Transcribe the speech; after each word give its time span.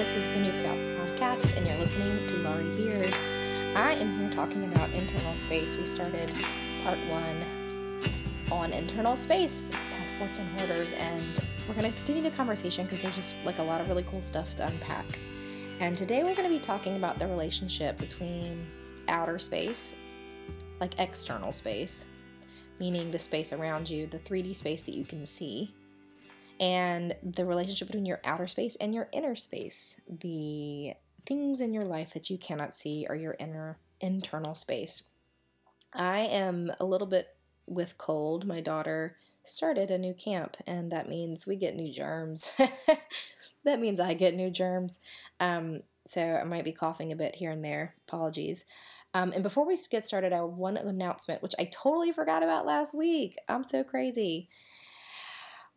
This 0.00 0.16
is 0.16 0.28
the 0.28 0.36
New 0.36 0.54
South 0.54 0.78
podcast, 0.96 1.58
and 1.58 1.66
you're 1.66 1.76
listening 1.76 2.26
to 2.28 2.38
Laurie 2.38 2.74
Beard. 2.74 3.14
I 3.76 3.92
am 3.96 4.16
here 4.16 4.30
talking 4.30 4.64
about 4.64 4.88
internal 4.94 5.36
space. 5.36 5.76
We 5.76 5.84
started 5.84 6.34
part 6.82 6.98
one 7.00 7.44
on 8.50 8.72
internal 8.72 9.14
space, 9.14 9.70
passports 9.90 10.38
and 10.38 10.58
hoarders, 10.58 10.94
and 10.94 11.38
we're 11.68 11.74
going 11.74 11.92
to 11.92 11.94
continue 11.94 12.22
the 12.22 12.30
conversation 12.30 12.84
because 12.84 13.02
there's 13.02 13.14
just 13.14 13.36
like 13.44 13.58
a 13.58 13.62
lot 13.62 13.82
of 13.82 13.90
really 13.90 14.04
cool 14.04 14.22
stuff 14.22 14.56
to 14.56 14.66
unpack. 14.68 15.04
And 15.80 15.98
today 15.98 16.24
we're 16.24 16.34
going 16.34 16.48
to 16.48 16.58
be 16.58 16.64
talking 16.64 16.96
about 16.96 17.18
the 17.18 17.26
relationship 17.26 17.98
between 17.98 18.66
outer 19.06 19.38
space, 19.38 19.96
like 20.80 20.98
external 20.98 21.52
space, 21.52 22.06
meaning 22.78 23.10
the 23.10 23.18
space 23.18 23.52
around 23.52 23.90
you, 23.90 24.06
the 24.06 24.18
3D 24.18 24.56
space 24.56 24.82
that 24.84 24.94
you 24.94 25.04
can 25.04 25.26
see, 25.26 25.74
and 26.60 27.16
the 27.22 27.46
relationship 27.46 27.88
between 27.88 28.06
your 28.06 28.20
outer 28.22 28.46
space 28.46 28.76
and 28.76 28.94
your 28.94 29.08
inner 29.12 29.34
space, 29.34 29.98
the 30.06 30.92
things 31.26 31.60
in 31.60 31.72
your 31.72 31.86
life 31.86 32.12
that 32.12 32.28
you 32.28 32.36
cannot 32.36 32.76
see 32.76 33.06
are 33.08 33.16
your 33.16 33.34
inner 33.40 33.78
internal 34.00 34.54
space. 34.54 35.04
I 35.94 36.20
am 36.20 36.70
a 36.78 36.84
little 36.84 37.06
bit 37.06 37.28
with 37.66 37.98
cold. 37.98 38.46
My 38.46 38.60
daughter 38.60 39.16
started 39.42 39.90
a 39.90 39.98
new 39.98 40.14
camp, 40.14 40.56
and 40.66 40.92
that 40.92 41.08
means 41.08 41.46
we 41.46 41.56
get 41.56 41.76
new 41.76 41.92
germs. 41.92 42.52
that 43.64 43.80
means 43.80 43.98
I 43.98 44.14
get 44.14 44.34
new 44.34 44.50
germs. 44.50 44.98
Um, 45.40 45.82
so 46.06 46.22
I 46.22 46.44
might 46.44 46.64
be 46.64 46.72
coughing 46.72 47.10
a 47.10 47.16
bit 47.16 47.36
here 47.36 47.50
and 47.50 47.64
there. 47.64 47.94
Apologies. 48.06 48.64
Um, 49.12 49.32
and 49.32 49.42
before 49.42 49.66
we 49.66 49.76
get 49.90 50.06
started, 50.06 50.32
I 50.32 50.36
have 50.36 50.50
one 50.50 50.76
announcement, 50.76 51.42
which 51.42 51.54
I 51.58 51.64
totally 51.64 52.12
forgot 52.12 52.42
about 52.42 52.66
last 52.66 52.94
week. 52.94 53.36
I'm 53.48 53.64
so 53.64 53.82
crazy. 53.82 54.48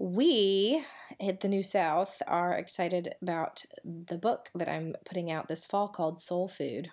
We 0.04 0.84
at 1.22 1.40
the 1.40 1.48
New 1.48 1.64
South 1.64 2.22
are 2.28 2.52
excited 2.52 3.16
about 3.22 3.64
the 3.86 4.18
book 4.18 4.50
that 4.54 4.68
I'm 4.68 4.96
putting 5.06 5.32
out 5.32 5.48
this 5.48 5.66
fall 5.66 5.88
called 5.88 6.20
Soul 6.20 6.50
Food. 6.50 6.90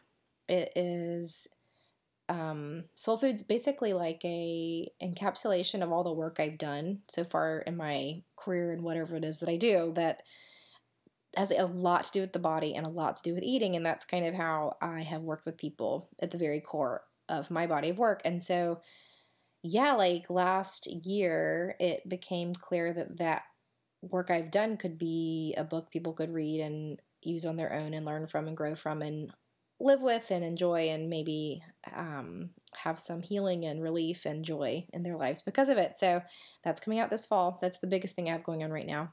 It 0.49 0.71
is 0.77 1.49
um, 2.29 2.85
Soul 2.95 3.19
Food's 3.19 3.43
basically 3.43 3.93
like 3.95 4.21
a 4.25 4.89
encapsulation 5.03 5.83
of 5.83 5.91
all 5.91 6.05
the 6.05 6.13
work 6.13 6.37
I've 6.39 6.57
done 6.57 7.01
so 7.11 7.25
far 7.25 7.59
in 7.63 7.77
my 7.77 8.23
career 8.37 8.71
and 8.71 8.85
whatever 8.85 9.17
it 9.17 9.25
is 9.25 9.41
that 9.41 9.49
I 9.49 9.57
do 9.57 9.91
that 9.97 10.23
has 11.37 11.51
a 11.51 11.67
lot 11.67 12.05
to 12.05 12.13
do 12.13 12.21
with 12.21 12.33
the 12.33 12.39
body 12.39 12.77
and 12.77 12.87
a 12.87 12.91
lot 12.91 13.17
to 13.17 13.23
do 13.25 13.35
with 13.35 13.43
eating 13.43 13.75
and 13.75 13.85
that's 13.85 14.05
kind 14.05 14.25
of 14.25 14.35
how 14.35 14.77
I 14.81 15.01
have 15.01 15.23
worked 15.23 15.47
with 15.47 15.59
people 15.59 16.11
at 16.23 16.31
the 16.31 16.39
very 16.39 16.61
core 16.61 17.03
of 17.29 17.51
my 17.51 17.67
body 17.67 17.91
of 17.91 17.99
work. 17.99 18.23
And 18.25 18.41
so 18.41 18.83
yeah, 19.63 19.93
like 19.93 20.31
last 20.31 20.87
year, 20.87 21.77
it 21.79 22.09
became 22.09 22.55
clear 22.55 22.93
that 22.93 23.19
that 23.19 23.43
work 24.03 24.31
I've 24.31 24.51
done 24.51 24.77
could 24.77 24.97
be 24.97 25.55
a 25.57 25.65
book 25.65 25.91
people 25.91 26.13
could 26.15 26.33
read 26.33 26.61
and 26.61 27.01
use 27.23 27.45
on 27.45 27.57
their 27.57 27.73
own 27.73 27.93
and 27.93 28.07
learn 28.07 28.27
from 28.27 28.49
and 28.49 28.57
grow 28.57 28.75
from 28.75 29.03
and 29.03 29.33
live 29.79 30.01
with 30.01 30.31
and 30.31 30.45
enjoy 30.45 30.89
and 30.89 31.09
maybe 31.09 31.63
um, 31.95 32.51
have 32.77 32.99
some 32.99 33.23
healing 33.23 33.65
and 33.65 33.83
relief 33.83 34.25
and 34.27 34.45
joy 34.45 34.87
in 34.93 35.03
their 35.03 35.17
lives 35.17 35.43
because 35.43 35.69
of 35.69 35.79
it. 35.79 35.99
So 35.99 36.23
that's 36.63 36.81
coming 36.81 36.99
out 36.99 37.11
this 37.11 37.27
fall. 37.27 37.59
That's 37.61 37.79
the 37.79 37.87
biggest 37.87 38.15
thing 38.15 38.29
I 38.29 38.33
have 38.33 38.45
going 38.45 38.63
on 38.63 38.71
right 38.71 38.87
now. 38.87 39.13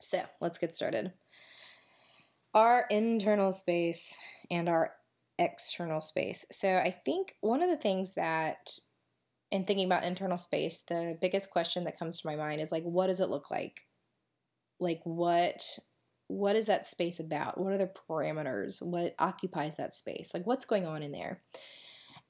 So 0.00 0.22
let's 0.40 0.58
get 0.58 0.74
started. 0.74 1.12
Our 2.54 2.86
internal 2.90 3.52
space 3.52 4.16
and 4.50 4.68
our 4.68 4.94
external 5.38 6.00
space. 6.00 6.44
So 6.50 6.76
I 6.76 6.90
think 7.04 7.36
one 7.40 7.62
of 7.62 7.70
the 7.70 7.76
things 7.76 8.14
that 8.14 8.70
in 9.50 9.64
thinking 9.64 9.86
about 9.86 10.04
internal 10.04 10.38
space, 10.38 10.82
the 10.82 11.16
biggest 11.20 11.50
question 11.50 11.84
that 11.84 11.98
comes 11.98 12.18
to 12.18 12.26
my 12.26 12.36
mind 12.36 12.60
is 12.60 12.72
like, 12.72 12.82
what 12.82 13.06
does 13.06 13.20
it 13.20 13.30
look 13.30 13.50
like? 13.50 13.86
Like, 14.78 15.00
what 15.04 15.78
what 16.28 16.56
is 16.56 16.66
that 16.66 16.86
space 16.86 17.18
about? 17.18 17.58
What 17.58 17.72
are 17.72 17.78
the 17.78 17.90
parameters? 18.08 18.82
What 18.82 19.14
occupies 19.18 19.76
that 19.76 19.94
space? 19.94 20.32
Like, 20.34 20.46
what's 20.46 20.66
going 20.66 20.86
on 20.86 21.02
in 21.02 21.10
there? 21.10 21.40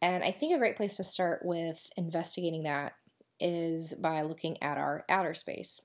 And 0.00 0.22
I 0.22 0.30
think 0.30 0.54
a 0.54 0.58
great 0.58 0.76
place 0.76 0.96
to 0.96 1.04
start 1.04 1.40
with 1.44 1.90
investigating 1.96 2.62
that 2.62 2.92
is 3.40 3.94
by 3.94 4.22
looking 4.22 4.62
at 4.62 4.78
our 4.78 5.04
outer 5.08 5.34
space. 5.34 5.80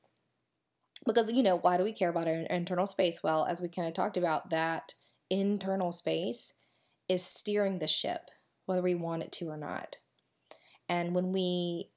Because, 1.05 1.31
you 1.31 1.41
know, 1.41 1.57
why 1.57 1.77
do 1.77 1.83
we 1.83 1.91
care 1.91 2.09
about 2.09 2.27
our 2.27 2.35
internal 2.35 2.85
space? 2.85 3.21
Well, 3.23 3.45
as 3.45 3.61
we 3.61 3.67
kind 3.67 3.87
of 3.87 3.95
talked 3.95 4.15
about, 4.15 4.51
that 4.51 4.93
internal 5.29 5.91
space 5.91 6.53
is 7.09 7.25
steering 7.25 7.79
the 7.79 7.87
ship, 7.87 8.29
whether 8.67 8.81
we 8.83 8.95
want 8.95 9.23
it 9.23 9.31
to 9.33 9.49
or 9.49 9.57
not. 9.57 9.97
And 10.89 11.15
when 11.15 11.31
we 11.31 11.89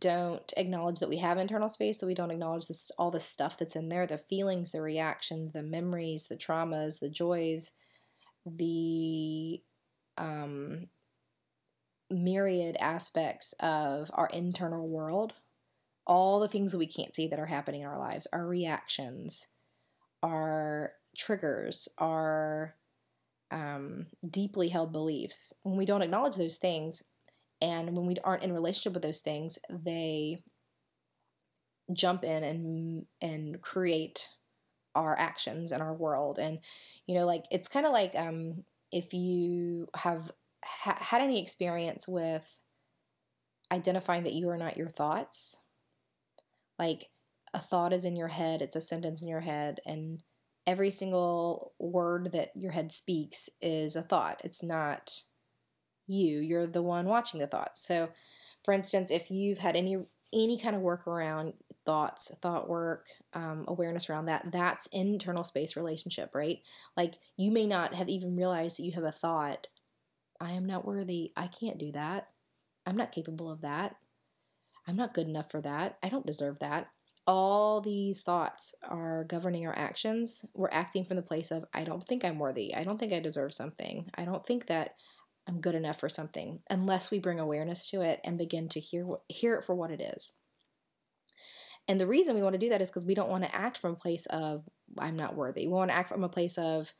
don't 0.00 0.52
acknowledge 0.56 1.00
that 1.00 1.08
we 1.08 1.18
have 1.18 1.38
internal 1.38 1.68
space, 1.68 1.98
that 1.98 2.06
we 2.06 2.14
don't 2.14 2.30
acknowledge 2.30 2.66
this, 2.68 2.90
all 2.98 3.10
the 3.10 3.20
stuff 3.20 3.58
that's 3.58 3.76
in 3.76 3.88
there 3.88 4.06
the 4.06 4.18
feelings, 4.18 4.70
the 4.70 4.82
reactions, 4.82 5.52
the 5.52 5.62
memories, 5.62 6.28
the 6.28 6.36
traumas, 6.36 7.00
the 7.00 7.10
joys, 7.10 7.72
the 8.44 9.62
um, 10.16 10.88
myriad 12.10 12.76
aspects 12.80 13.54
of 13.60 14.10
our 14.14 14.28
internal 14.32 14.88
world, 14.88 15.34
all 16.06 16.40
the 16.40 16.48
things 16.48 16.72
that 16.72 16.78
we 16.78 16.86
can't 16.86 17.14
see 17.14 17.28
that 17.28 17.38
are 17.38 17.46
happening 17.46 17.82
in 17.82 17.86
our 17.86 17.98
lives, 17.98 18.26
our 18.32 18.46
reactions, 18.46 19.48
our 20.22 20.92
triggers, 21.16 21.88
our 21.98 22.74
um, 23.50 24.06
deeply 24.28 24.68
held 24.68 24.92
beliefs. 24.92 25.54
When 25.62 25.76
we 25.78 25.86
don't 25.86 26.02
acknowledge 26.02 26.36
those 26.36 26.56
things, 26.56 27.02
and 27.60 27.96
when 27.96 28.06
we 28.06 28.16
aren't 28.24 28.42
in 28.42 28.52
relationship 28.52 28.94
with 28.94 29.02
those 29.02 29.20
things, 29.20 29.58
they 29.68 30.42
jump 31.92 32.24
in 32.24 32.44
and 32.44 33.06
and 33.20 33.60
create 33.60 34.28
our 34.94 35.18
actions 35.18 35.72
and 35.72 35.82
our 35.82 35.94
world. 35.94 36.38
And 36.38 36.58
you 37.06 37.14
know, 37.14 37.26
like 37.26 37.44
it's 37.50 37.68
kind 37.68 37.86
of 37.86 37.92
like 37.92 38.14
um, 38.14 38.64
if 38.92 39.12
you 39.12 39.88
have 39.96 40.30
ha- 40.64 40.98
had 41.00 41.22
any 41.22 41.40
experience 41.40 42.06
with 42.06 42.60
identifying 43.70 44.24
that 44.24 44.34
you 44.34 44.48
are 44.48 44.58
not 44.58 44.76
your 44.76 44.88
thoughts, 44.88 45.60
like 46.78 47.10
a 47.54 47.60
thought 47.60 47.92
is 47.92 48.04
in 48.04 48.16
your 48.16 48.28
head, 48.28 48.62
it's 48.62 48.76
a 48.76 48.80
sentence 48.80 49.22
in 49.22 49.28
your 49.28 49.40
head, 49.40 49.80
and 49.86 50.22
every 50.66 50.90
single 50.90 51.72
word 51.78 52.30
that 52.32 52.50
your 52.54 52.72
head 52.72 52.92
speaks 52.92 53.48
is 53.60 53.96
a 53.96 54.02
thought. 54.02 54.40
It's 54.44 54.62
not 54.62 55.22
you. 56.08 56.40
You're 56.40 56.66
the 56.66 56.82
one 56.82 57.06
watching 57.06 57.40
the 57.40 57.46
thoughts. 57.46 57.86
So, 57.86 58.10
for 58.64 58.72
instance, 58.72 59.10
if 59.10 59.30
you've 59.30 59.58
had 59.58 59.76
any 59.76 59.98
any 60.32 60.58
kind 60.58 60.76
of 60.76 60.82
work 60.82 61.06
around 61.06 61.54
thoughts, 61.86 62.30
thought 62.42 62.68
work, 62.68 63.06
um, 63.32 63.64
awareness 63.66 64.10
around 64.10 64.26
that, 64.26 64.50
that's 64.52 64.86
internal 64.88 65.42
space 65.42 65.74
relationship, 65.74 66.34
right? 66.34 66.58
Like 66.96 67.14
you 67.36 67.50
may 67.50 67.66
not 67.66 67.94
have 67.94 68.10
even 68.10 68.36
realized 68.36 68.78
that 68.78 68.84
you 68.84 68.92
have 68.92 69.04
a 69.04 69.12
thought, 69.12 69.68
I 70.38 70.52
am 70.52 70.66
not 70.66 70.84
worthy. 70.84 71.32
I 71.36 71.46
can't 71.46 71.78
do 71.78 71.92
that. 71.92 72.28
I'm 72.86 72.96
not 72.96 73.12
capable 73.12 73.50
of 73.50 73.62
that. 73.62 73.96
I'm 74.86 74.96
not 74.96 75.14
good 75.14 75.28
enough 75.28 75.50
for 75.50 75.60
that. 75.62 75.98
I 76.02 76.08
don't 76.08 76.26
deserve 76.26 76.58
that. 76.58 76.88
All 77.26 77.80
these 77.80 78.22
thoughts 78.22 78.74
are 78.82 79.24
governing 79.24 79.66
our 79.66 79.76
actions. 79.76 80.46
We're 80.54 80.70
acting 80.70 81.04
from 81.04 81.16
the 81.16 81.22
place 81.22 81.50
of, 81.50 81.66
I 81.74 81.84
don't 81.84 82.06
think 82.06 82.24
I'm 82.24 82.38
worthy. 82.38 82.74
I 82.74 82.84
don't 82.84 82.98
think 82.98 83.12
I 83.12 83.20
deserve 83.20 83.52
something. 83.52 84.10
I 84.14 84.24
don't 84.24 84.46
think 84.46 84.66
that 84.66 84.94
I'm 85.48 85.60
good 85.60 85.74
enough 85.74 85.98
for 85.98 86.10
something 86.10 86.60
unless 86.68 87.10
we 87.10 87.18
bring 87.18 87.40
awareness 87.40 87.90
to 87.90 88.02
it 88.02 88.20
and 88.22 88.36
begin 88.36 88.68
to 88.70 88.80
hear 88.80 89.06
hear 89.28 89.54
it 89.54 89.64
for 89.64 89.74
what 89.74 89.90
it 89.90 90.00
is. 90.00 90.34
And 91.88 91.98
the 91.98 92.06
reason 92.06 92.34
we 92.34 92.42
want 92.42 92.52
to 92.52 92.58
do 92.58 92.68
that 92.68 92.82
is 92.82 92.90
because 92.90 93.06
we 93.06 93.14
don't 93.14 93.30
want 93.30 93.44
to 93.44 93.54
act 93.54 93.78
from 93.78 93.92
a 93.92 93.96
place 93.96 94.26
of 94.26 94.64
I'm 94.98 95.16
not 95.16 95.34
worthy. 95.34 95.66
We 95.66 95.72
want 95.72 95.90
to 95.90 95.96
act 95.96 96.10
from 96.10 96.22
a 96.22 96.28
place 96.28 96.58
of 96.58 96.92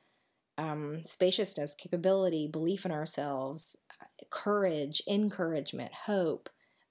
um, 0.56 1.02
spaciousness, 1.04 1.74
capability, 1.74 2.48
belief 2.48 2.86
in 2.86 2.90
ourselves, 2.90 3.76
courage, 4.30 5.02
encouragement, 5.06 5.92
hope, 6.06 6.48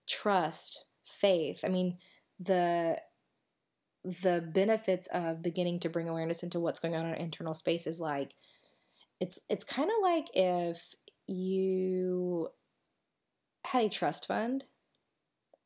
trust, 0.07 0.85
faith. 1.05 1.61
I 1.65 1.69
mean, 1.69 1.97
the 2.39 3.01
the 4.03 4.47
benefits 4.53 5.07
of 5.07 5.41
beginning 5.41 5.79
to 5.81 5.89
bring 5.89 6.07
awareness 6.07 6.43
into 6.43 6.59
what's 6.59 6.79
going 6.79 6.95
on 6.95 7.05
in 7.05 7.11
our 7.11 7.17
internal 7.17 7.53
space 7.53 7.87
is 7.87 7.99
like 7.99 8.35
it's 9.19 9.39
it's 9.49 9.65
kind 9.65 9.89
of 9.89 9.97
like 10.01 10.27
if 10.33 10.93
you 11.27 12.49
had 13.65 13.83
a 13.83 13.89
trust 13.89 14.27
fund, 14.27 14.63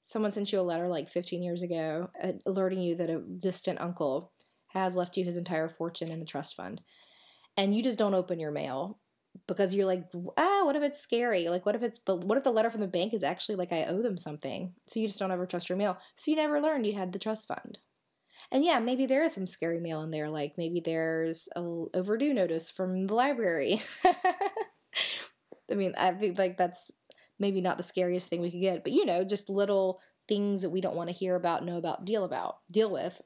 someone 0.02 0.32
sent 0.32 0.52
you 0.52 0.60
a 0.60 0.62
letter 0.62 0.88
like 0.88 1.08
15 1.08 1.44
years 1.44 1.62
ago 1.62 2.10
uh, 2.22 2.34
alerting 2.46 2.82
you 2.82 2.96
that 2.96 3.10
a 3.10 3.20
distant 3.20 3.80
uncle 3.80 4.32
has 4.70 4.96
left 4.96 5.18
you 5.18 5.24
his 5.24 5.38
entire 5.38 5.68
fortune 5.68 6.10
in 6.10 6.22
a 6.22 6.26
trust 6.26 6.56
fund, 6.56 6.82
and 7.58 7.76
you 7.76 7.84
just 7.84 8.00
don't 8.00 8.16
open 8.16 8.40
your 8.40 8.52
mail 8.52 9.00
because 9.48 9.74
you're 9.74 9.86
like, 9.86 10.06
ah, 10.38 10.66
what 10.66 10.76
if 10.76 10.84
it's 10.84 11.00
scary? 11.00 11.48
Like, 11.50 11.66
what 11.66 11.76
if 11.76 11.84
it's 11.84 12.00
the 12.06 12.16
what 12.16 12.38
if 12.38 12.44
the 12.44 12.52
letter 12.52 12.70
from 12.70 12.82
the 12.82 12.88
bank 12.88 13.14
is 13.14 13.24
actually 13.24 13.56
like 13.56 13.72
I 13.72 13.86
owe 13.86 14.02
them 14.02 14.18
something? 14.18 14.74
So 14.88 15.00
you 15.00 15.08
just 15.08 15.20
don't 15.20 15.32
ever 15.32 15.46
trust 15.46 15.70
your 15.70 15.78
mail. 15.78 15.98
So 16.16 16.32
you 16.32 16.38
never 16.38 16.60
learned 16.60 16.88
you 16.88 16.94
had 16.94 17.12
the 17.12 17.20
trust 17.20 17.48
fund. 17.48 17.80
And 18.52 18.66
yeah, 18.66 18.80
maybe 18.80 19.06
there 19.06 19.24
is 19.24 19.34
some 19.34 19.48
scary 19.48 19.80
mail 19.80 20.02
in 20.02 20.12
there. 20.12 20.30
Like 20.30 20.54
maybe 20.58 20.82
there's 20.84 21.48
a 21.56 21.62
overdue 21.62 22.34
notice 22.34 22.72
from 22.72 23.06
the 23.06 23.14
library. 23.14 23.82
I 25.72 25.76
mean, 25.76 25.94
I 25.98 26.12
think 26.12 26.38
like 26.38 26.58
that's 26.58 26.92
maybe 27.40 27.62
not 27.62 27.78
the 27.78 27.84
scariest 27.84 28.30
thing 28.30 28.42
we 28.42 28.52
could 28.52 28.62
get, 28.62 28.84
but 28.84 28.92
you 28.92 29.06
know, 29.06 29.24
just 29.24 29.50
little 29.50 30.00
things 30.28 30.62
that 30.62 30.70
we 30.70 30.82
don't 30.82 30.96
want 30.96 31.10
to 31.10 31.16
hear 31.16 31.36
about, 31.36 31.66
know 31.66 31.78
about, 31.78 32.06
deal 32.06 32.24
about, 32.24 32.60
deal 32.72 32.92
with. 32.92 33.22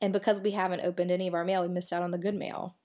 And 0.00 0.12
because 0.12 0.40
we 0.40 0.52
haven't 0.52 0.80
opened 0.80 1.10
any 1.10 1.28
of 1.28 1.34
our 1.34 1.44
mail, 1.44 1.62
we 1.62 1.68
missed 1.68 1.92
out 1.92 2.02
on 2.02 2.10
the 2.10 2.18
good 2.18 2.34
mail. 2.34 2.76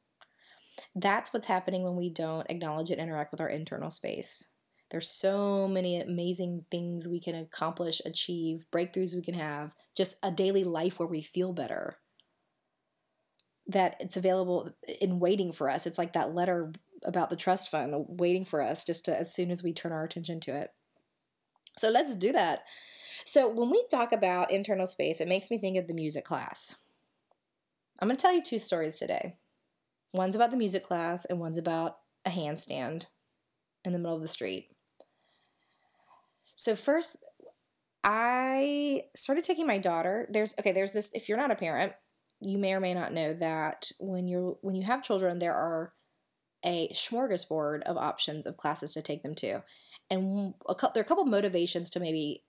That's 0.95 1.33
what's 1.33 1.47
happening 1.47 1.83
when 1.83 1.95
we 1.95 2.09
don't 2.09 2.49
acknowledge 2.49 2.89
and 2.89 2.99
interact 2.99 3.31
with 3.31 3.41
our 3.41 3.49
internal 3.49 3.91
space. 3.91 4.45
There's 4.91 5.09
so 5.09 5.67
many 5.67 5.99
amazing 5.99 6.65
things 6.71 7.07
we 7.07 7.19
can 7.19 7.35
accomplish, 7.35 8.01
achieve, 8.05 8.65
breakthroughs 8.71 9.15
we 9.15 9.21
can 9.21 9.35
have, 9.35 9.75
just 9.95 10.17
a 10.23 10.31
daily 10.31 10.63
life 10.63 10.99
where 10.99 11.07
we 11.07 11.21
feel 11.21 11.53
better. 11.53 11.97
That 13.67 13.97
it's 13.99 14.17
available 14.17 14.71
in 14.99 15.19
waiting 15.19 15.51
for 15.51 15.69
us. 15.69 15.85
It's 15.85 15.99
like 15.99 16.13
that 16.13 16.33
letter 16.33 16.73
about 17.03 17.29
the 17.29 17.35
trust 17.35 17.69
fund 17.69 17.93
waiting 18.07 18.45
for 18.45 18.61
us 18.61 18.85
just 18.85 19.05
to, 19.05 19.17
as 19.17 19.33
soon 19.33 19.51
as 19.51 19.63
we 19.63 19.73
turn 19.73 19.91
our 19.91 20.03
attention 20.03 20.39
to 20.41 20.55
it. 20.55 20.71
So 21.77 21.89
let's 21.89 22.15
do 22.15 22.31
that. 22.31 22.63
So 23.25 23.47
when 23.47 23.69
we 23.69 23.85
talk 23.91 24.11
about 24.11 24.51
internal 24.51 24.87
space, 24.87 25.21
it 25.21 25.27
makes 25.27 25.51
me 25.51 25.57
think 25.57 25.77
of 25.77 25.87
the 25.87 25.93
music 25.93 26.25
class. 26.25 26.75
I'm 27.99 28.07
going 28.07 28.17
to 28.17 28.21
tell 28.21 28.33
you 28.33 28.41
two 28.41 28.59
stories 28.59 28.97
today. 28.97 29.35
One's 30.13 30.35
about 30.35 30.51
the 30.51 30.57
music 30.57 30.83
class, 30.83 31.25
and 31.25 31.39
one's 31.39 31.57
about 31.57 31.97
a 32.25 32.29
handstand 32.29 33.05
in 33.85 33.93
the 33.93 33.99
middle 33.99 34.15
of 34.15 34.21
the 34.21 34.27
street. 34.27 34.69
So 36.55 36.75
first, 36.75 37.17
I 38.03 39.03
started 39.15 39.43
taking 39.43 39.67
my 39.67 39.77
daughter. 39.77 40.27
There's 40.31 40.55
okay. 40.59 40.71
There's 40.71 40.93
this. 40.93 41.09
If 41.13 41.29
you're 41.29 41.37
not 41.37 41.51
a 41.51 41.55
parent, 41.55 41.93
you 42.41 42.57
may 42.57 42.73
or 42.73 42.79
may 42.79 42.93
not 42.93 43.13
know 43.13 43.33
that 43.33 43.91
when 43.99 44.27
you're 44.27 44.57
when 44.61 44.75
you 44.75 44.83
have 44.83 45.03
children, 45.03 45.39
there 45.39 45.53
are 45.53 45.93
a 46.65 46.89
smorgasbord 46.93 47.83
of 47.83 47.97
options 47.97 48.45
of 48.45 48.57
classes 48.57 48.93
to 48.93 49.01
take 49.01 49.23
them 49.23 49.35
to, 49.35 49.63
and 50.09 50.53
a, 50.67 50.75
there 50.93 51.01
are 51.01 51.05
a 51.05 51.07
couple 51.07 51.25
motivations 51.25 51.89
to 51.91 51.99
maybe 51.99 52.43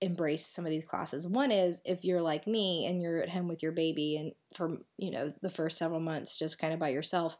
embrace 0.00 0.44
some 0.44 0.64
of 0.64 0.70
these 0.70 0.84
classes. 0.84 1.26
One 1.26 1.50
is 1.50 1.80
if 1.84 2.04
you're 2.04 2.20
like 2.20 2.46
me 2.46 2.86
and 2.86 3.00
you're 3.00 3.22
at 3.22 3.30
home 3.30 3.48
with 3.48 3.62
your 3.62 3.72
baby 3.72 4.16
and 4.16 4.32
for 4.54 4.82
you 4.98 5.10
know 5.10 5.32
the 5.40 5.50
first 5.50 5.78
several 5.78 6.00
months 6.00 6.38
just 6.38 6.58
kind 6.58 6.74
of 6.74 6.78
by 6.78 6.90
yourself, 6.90 7.36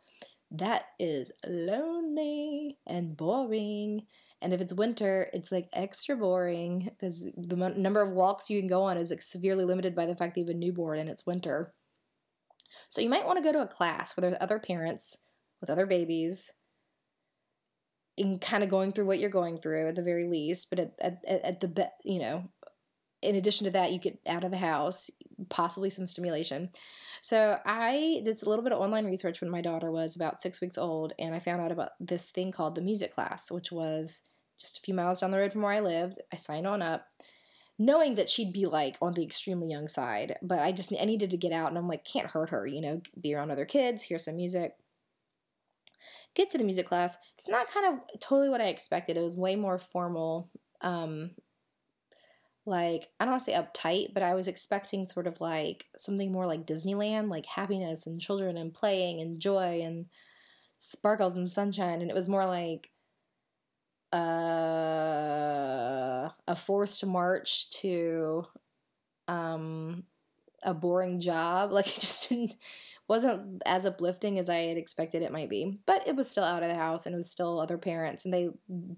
that 0.51 0.87
is 0.99 1.33
lonely 1.47 2.79
and 2.87 3.17
boring. 3.17 4.07
And 4.41 4.53
if 4.53 4.61
it's 4.61 4.73
winter, 4.73 5.29
it's 5.33 5.51
like 5.51 5.69
extra 5.73 6.17
boring 6.17 6.91
because 6.91 7.31
the 7.37 7.57
m- 7.57 7.83
number 7.83 8.03
of 8.03 8.13
walks 8.13 8.51
you 8.51 8.61
can 8.61 8.69
go 8.69 8.83
on 8.83 8.97
is 8.97 9.11
like 9.11 9.23
severely 9.23 9.65
limited 9.65 9.95
by 9.95 10.07
the 10.07 10.15
fact 10.15 10.35
that 10.35 10.41
you 10.41 10.47
have 10.47 10.55
a 10.55 10.59
newborn 10.59 10.99
and 10.99 11.09
it's 11.09 11.27
winter. 11.27 11.75
So 12.89 13.01
you 13.01 13.09
might 13.09 13.27
want 13.27 13.39
to 13.39 13.45
go 13.45 13.53
to 13.53 13.63
a 13.63 13.67
class 13.67 14.17
where 14.17 14.23
there's 14.23 14.41
other 14.41 14.59
parents 14.59 15.17
with 15.61 15.71
other 15.71 15.87
babies 15.87 16.53
in 18.17 18.39
kind 18.39 18.65
of 18.65 18.71
going 18.71 18.93
through 18.93 19.07
what 19.07 19.19
you're 19.19 19.31
going 19.31 19.59
through 19.59 19.89
at 19.89 19.95
the 19.95 20.03
very 20.03 20.25
least, 20.25 20.71
but 20.71 20.79
at, 20.79 20.93
at, 21.01 21.25
at 21.27 21.61
the, 21.61 21.69
be- 21.69 21.85
you 22.05 22.19
know, 22.19 22.49
in 23.23 23.35
addition 23.35 23.65
to 23.65 23.71
that, 23.73 23.93
you 23.93 23.99
get 23.99 24.19
out 24.27 24.45
of 24.45 24.51
the 24.51 24.59
house, 24.59 25.11
possibly 25.49 25.91
some 25.91 26.07
stimulation. 26.07 26.71
So 27.21 27.59
I 27.65 28.21
did 28.25 28.43
a 28.43 28.49
little 28.49 28.63
bit 28.63 28.73
of 28.73 28.81
online 28.81 29.07
research 29.07 29.41
when 29.41 29.51
my 29.51 29.61
daughter 29.61 29.91
was 29.91 30.17
about 30.17 30.41
six 30.41 30.61
weeks 30.61 30.79
old, 30.79 31.13
and 31.19 31.35
I 31.35 31.39
found 31.39 31.61
out 31.61 31.73
about 31.73 31.91
this 32.01 32.31
thing 32.31 32.53
called 32.53 32.75
the 32.75 32.83
music 32.83 33.13
class, 33.13 33.51
which 33.51 33.73
was 33.73 34.23
just 34.59 34.79
a 34.79 34.83
few 34.83 34.95
miles 34.95 35.21
down 35.21 35.31
the 35.31 35.39
road 35.39 35.53
from 35.53 35.63
where 35.63 35.73
I 35.73 35.81
lived. 35.81 36.19
I 36.33 36.37
signed 36.37 36.67
on 36.67 36.83
up, 36.83 37.07
knowing 37.79 38.15
that 38.15 38.29
she'd 38.29 38.53
be 38.53 38.65
like 38.65 38.97
on 39.03 39.15
the 39.15 39.25
extremely 39.25 39.69
young 39.69 39.89
side, 39.89 40.37
but 40.41 40.61
I 40.61 40.73
just 40.73 40.93
I 40.99 41.05
needed 41.05 41.31
to 41.31 41.37
get 41.37 41.53
out, 41.53 41.69
and 41.69 41.77
I'm 41.77 41.89
like, 41.89 42.05
can't 42.05 42.29
hurt 42.29 42.51
her, 42.51 42.67
you 42.67 42.81
know, 42.81 43.03
be 43.21 43.35
around 43.35 43.51
other 43.51 43.67
kids, 43.67 44.05
hear 44.05 44.19
some 44.19 44.37
music 44.37 44.73
get 46.37 46.51
to 46.51 46.59
the 46.59 46.65
music 46.65 46.87
class. 46.87 47.19
It's 47.39 47.49
not 47.49 47.67
kind 47.69 47.87
of 47.87 48.21
totally 48.21 48.49
what 48.49 48.61
I 48.61 48.67
expected. 48.67 49.17
It 49.17 49.23
was 49.23 49.37
way 49.37 49.57
more 49.57 49.79
formal. 49.79 50.51
Um, 50.83 51.31
like 52.67 53.09
I 53.19 53.25
don't 53.25 53.33
want 53.33 53.45
to 53.45 53.51
say 53.51 53.57
uptight, 53.57 54.13
but 54.13 54.23
I 54.23 54.35
was 54.35 54.47
expecting 54.47 55.07
sort 55.07 55.27
of 55.27 55.41
like 55.41 55.87
something 55.97 56.31
more 56.31 56.47
like 56.47 56.67
Disneyland, 56.67 57.31
like 57.31 57.47
happiness 57.47 58.07
and 58.07 58.21
children 58.21 58.57
and 58.57 58.75
playing 58.75 59.21
and 59.21 59.41
joy 59.41 59.81
and 59.83 60.07
sparkles 60.79 61.35
and 61.37 61.51
sunshine, 61.51 62.01
and 62.01 62.11
it 62.11 62.15
was 62.15 62.29
more 62.29 62.45
like 62.45 62.91
uh, 64.13 64.17
a 66.47 66.57
forced 66.57 67.05
march 67.07 67.71
to 67.71 68.45
um, 69.29 70.05
a 70.65 70.75
boring 70.75 71.21
job. 71.21 71.71
Like 71.77 71.89
it 71.89 72.01
just 72.01 72.29
didn't 72.29 72.55
wasn't 73.09 73.63
as 73.67 73.87
uplifting 73.87 74.39
as 74.39 74.49
I 74.49 74.57
had 74.57 74.77
expected 74.77 75.23
it 75.23 75.33
might 75.33 75.51
be. 75.51 75.79
But 75.87 76.07
it 76.07 76.17
was 76.17 76.31
still 76.31 76.45
out 76.45 76.63
of 76.63 76.69
the 76.69 76.75
house 76.75 77.07
and 77.07 77.15
it 77.15 77.19
was 77.19 77.31
still 77.31 77.61
other 77.61 77.79
parents 77.79 78.25
and 78.25 78.35
they 78.35 78.49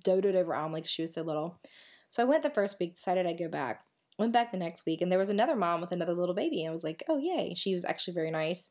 doted 0.03 0.35
over 0.35 0.53
Amelie 0.53 0.81
because 0.81 0.93
she 0.93 1.03
was 1.03 1.15
so 1.15 1.23
little. 1.23 1.61
So 2.09 2.23
I 2.23 2.27
went 2.27 2.43
the 2.43 2.51
first 2.51 2.79
week, 2.81 2.95
decided 2.95 3.27
I'd 3.27 3.39
go 3.39 3.49
back. 3.49 3.83
Went 4.19 4.33
back 4.33 4.51
the 4.51 4.59
next 4.59 4.87
week 4.87 5.03
and 5.03 5.13
there 5.13 5.19
was 5.19 5.31
another 5.31 5.55
mom 5.55 5.81
with 5.81 5.93
another 5.93 6.15
little 6.15 6.35
baby. 6.35 6.63
And 6.63 6.71
I 6.71 6.73
was 6.73 6.85
like, 6.85 7.05
oh 7.09 7.19
yay. 7.19 7.55
She 7.55 7.75
was 7.75 7.85
actually 7.85 8.15
very 8.15 8.31
nice. 8.31 8.71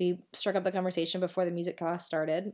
We 0.00 0.20
struck 0.32 0.56
up 0.56 0.64
the 0.64 0.72
conversation 0.72 1.20
before 1.20 1.44
the 1.44 1.50
music 1.50 1.76
class 1.76 2.06
started. 2.06 2.52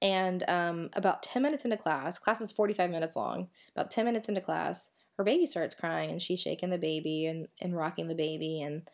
And 0.00 0.42
um, 0.48 0.90
about 0.94 1.22
10 1.22 1.42
minutes 1.42 1.64
into 1.64 1.76
class, 1.76 2.18
class 2.18 2.40
is 2.40 2.50
45 2.50 2.90
minutes 2.90 3.14
long. 3.14 3.48
About 3.76 3.90
10 3.90 4.04
minutes 4.04 4.28
into 4.28 4.40
class, 4.40 4.90
her 5.16 5.24
baby 5.24 5.46
starts 5.46 5.74
crying 5.74 6.10
and 6.10 6.22
she's 6.22 6.40
shaking 6.40 6.70
the 6.70 6.78
baby 6.78 7.26
and, 7.26 7.48
and 7.60 7.76
rocking 7.76 8.08
the 8.08 8.14
baby 8.14 8.62
and 8.62 8.88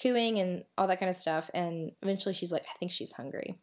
cooing 0.00 0.38
and 0.38 0.64
all 0.76 0.86
that 0.86 1.00
kind 1.00 1.10
of 1.10 1.16
stuff. 1.16 1.50
And 1.54 1.92
eventually 2.02 2.34
she's 2.34 2.52
like, 2.52 2.64
I 2.64 2.78
think 2.78 2.92
she's 2.92 3.12
hungry. 3.12 3.58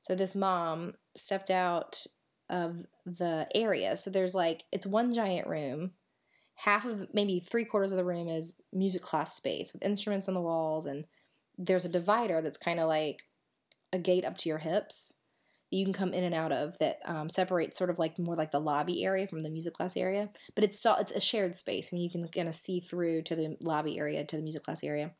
So 0.00 0.14
this 0.14 0.34
mom 0.34 0.94
stepped 1.16 1.50
out 1.50 2.06
of 2.48 2.86
the 3.04 3.48
area. 3.54 3.96
So 3.96 4.10
there's 4.10 4.34
like, 4.34 4.64
it's 4.70 4.86
one 4.86 5.12
giant 5.12 5.48
room. 5.48 5.92
Half 6.60 6.86
of, 6.86 7.08
maybe 7.12 7.40
three 7.40 7.64
quarters 7.64 7.92
of 7.92 7.98
the 7.98 8.04
room 8.04 8.28
is 8.28 8.60
music 8.72 9.02
class 9.02 9.34
space 9.34 9.72
with 9.72 9.84
instruments 9.84 10.28
on 10.28 10.34
the 10.34 10.40
walls. 10.40 10.86
And 10.86 11.04
there's 11.58 11.84
a 11.84 11.90
divider 11.90 12.40
that's 12.40 12.58
kind 12.58 12.80
of 12.80 12.88
like 12.88 13.24
a 13.92 13.98
gate 13.98 14.24
up 14.24 14.38
to 14.38 14.48
your 14.48 14.58
hips 14.58 15.14
you 15.70 15.84
can 15.84 15.92
come 15.92 16.12
in 16.12 16.24
and 16.24 16.34
out 16.34 16.52
of 16.52 16.78
that 16.78 16.98
um, 17.04 17.28
separates 17.28 17.76
sort 17.76 17.90
of 17.90 17.98
like 17.98 18.18
more 18.18 18.36
like 18.36 18.52
the 18.52 18.60
lobby 18.60 19.04
area 19.04 19.26
from 19.26 19.40
the 19.40 19.50
music 19.50 19.74
class 19.74 19.96
area. 19.96 20.30
But 20.54 20.64
it's 20.64 20.78
still, 20.78 20.96
it's 20.96 21.12
a 21.12 21.20
shared 21.20 21.56
space. 21.56 21.92
and 21.92 22.00
you 22.00 22.10
can 22.10 22.28
kind 22.28 22.48
of 22.48 22.54
see 22.54 22.80
through 22.80 23.22
to 23.22 23.34
the 23.34 23.56
lobby 23.60 23.98
area, 23.98 24.24
to 24.24 24.36
the 24.36 24.42
music 24.42 24.62
class 24.62 24.84
area. 24.84 25.12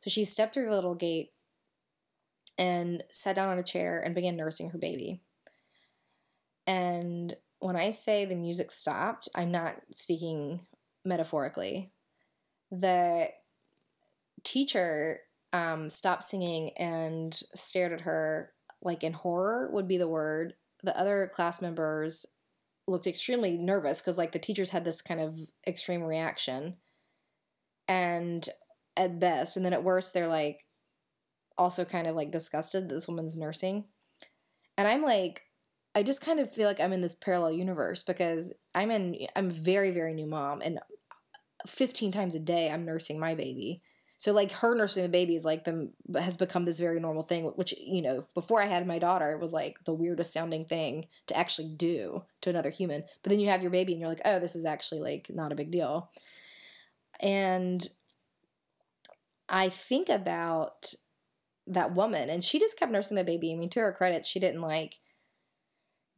So 0.00 0.10
she 0.10 0.24
stepped 0.24 0.54
through 0.54 0.66
the 0.66 0.74
little 0.74 0.94
gate 0.94 1.30
and 2.56 3.02
sat 3.10 3.36
down 3.36 3.48
on 3.48 3.58
a 3.58 3.64
chair 3.64 4.00
and 4.00 4.14
began 4.14 4.36
nursing 4.36 4.70
her 4.70 4.78
baby. 4.78 5.20
And 6.66 7.34
when 7.58 7.76
I 7.76 7.90
say 7.90 8.24
the 8.24 8.36
music 8.36 8.70
stopped, 8.70 9.28
I'm 9.34 9.50
not 9.50 9.76
speaking 9.92 10.66
metaphorically. 11.04 11.90
The 12.70 13.30
teacher 14.44 15.20
um, 15.52 15.88
stopped 15.88 16.22
singing 16.22 16.70
and 16.76 17.38
stared 17.54 17.92
at 17.92 18.02
her 18.02 18.52
like 18.84 19.02
in 19.02 19.12
horror 19.12 19.70
would 19.72 19.88
be 19.88 19.98
the 19.98 20.08
word. 20.08 20.54
The 20.82 20.96
other 20.98 21.30
class 21.32 21.62
members 21.62 22.26
looked 22.86 23.06
extremely 23.06 23.56
nervous 23.56 24.00
because 24.00 24.18
like 24.18 24.32
the 24.32 24.38
teachers 24.38 24.70
had 24.70 24.84
this 24.84 25.00
kind 25.00 25.20
of 25.20 25.38
extreme 25.66 26.02
reaction. 26.02 26.76
And 27.88 28.46
at 28.96 29.18
best, 29.18 29.56
and 29.56 29.64
then 29.64 29.72
at 29.72 29.84
worst, 29.84 30.14
they're 30.14 30.28
like 30.28 30.66
also 31.56 31.84
kind 31.84 32.06
of 32.06 32.16
like 32.16 32.30
disgusted 32.30 32.88
that 32.88 32.94
this 32.94 33.08
woman's 33.08 33.38
nursing. 33.38 33.84
And 34.76 34.88
I'm 34.88 35.02
like, 35.02 35.42
I 35.94 36.02
just 36.02 36.20
kind 36.20 36.40
of 36.40 36.52
feel 36.52 36.66
like 36.66 36.80
I'm 36.80 36.92
in 36.92 37.00
this 37.00 37.14
parallel 37.14 37.52
universe 37.52 38.02
because 38.02 38.52
I'm 38.74 38.90
in 38.90 39.16
I'm 39.36 39.50
very 39.50 39.92
very 39.92 40.12
new 40.12 40.26
mom 40.26 40.60
and 40.60 40.80
15 41.66 42.12
times 42.12 42.34
a 42.34 42.40
day 42.40 42.70
I'm 42.70 42.84
nursing 42.84 43.18
my 43.18 43.34
baby. 43.34 43.80
So 44.24 44.32
like 44.32 44.52
her 44.52 44.74
nursing 44.74 45.02
the 45.02 45.10
baby 45.10 45.36
is 45.36 45.44
like 45.44 45.64
the 45.64 45.90
has 46.18 46.38
become 46.38 46.64
this 46.64 46.80
very 46.80 46.98
normal 46.98 47.24
thing 47.24 47.44
which 47.56 47.74
you 47.78 48.00
know 48.00 48.24
before 48.32 48.62
I 48.62 48.64
had 48.64 48.86
my 48.86 48.98
daughter 48.98 49.32
it 49.32 49.38
was 49.38 49.52
like 49.52 49.76
the 49.84 49.92
weirdest 49.92 50.32
sounding 50.32 50.64
thing 50.64 51.08
to 51.26 51.36
actually 51.36 51.74
do 51.76 52.24
to 52.40 52.48
another 52.48 52.70
human. 52.70 53.04
But 53.22 53.28
then 53.28 53.38
you 53.38 53.50
have 53.50 53.60
your 53.60 53.70
baby 53.70 53.92
and 53.92 54.00
you're 54.00 54.08
like, 54.08 54.22
"Oh, 54.24 54.38
this 54.38 54.56
is 54.56 54.64
actually 54.64 55.02
like 55.02 55.26
not 55.28 55.52
a 55.52 55.54
big 55.54 55.70
deal." 55.70 56.10
And 57.20 57.86
I 59.46 59.68
think 59.68 60.08
about 60.08 60.94
that 61.66 61.92
woman 61.94 62.30
and 62.30 62.42
she 62.42 62.58
just 62.58 62.78
kept 62.78 62.92
nursing 62.92 63.18
the 63.18 63.24
baby. 63.24 63.52
I 63.52 63.56
mean, 63.56 63.68
to 63.68 63.80
her 63.80 63.92
credit, 63.92 64.24
she 64.24 64.40
didn't 64.40 64.62
like 64.62 65.00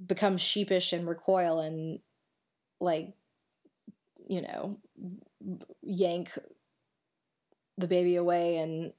become 0.07 0.37
sheepish 0.37 0.93
and 0.93 1.09
recoil 1.09 1.59
and 1.59 1.99
like, 2.79 3.15
you 4.29 4.43
know, 4.43 4.79
yank 5.83 6.39
the 7.79 7.89
baby 7.89 8.17
away 8.17 8.59
and 8.59 8.93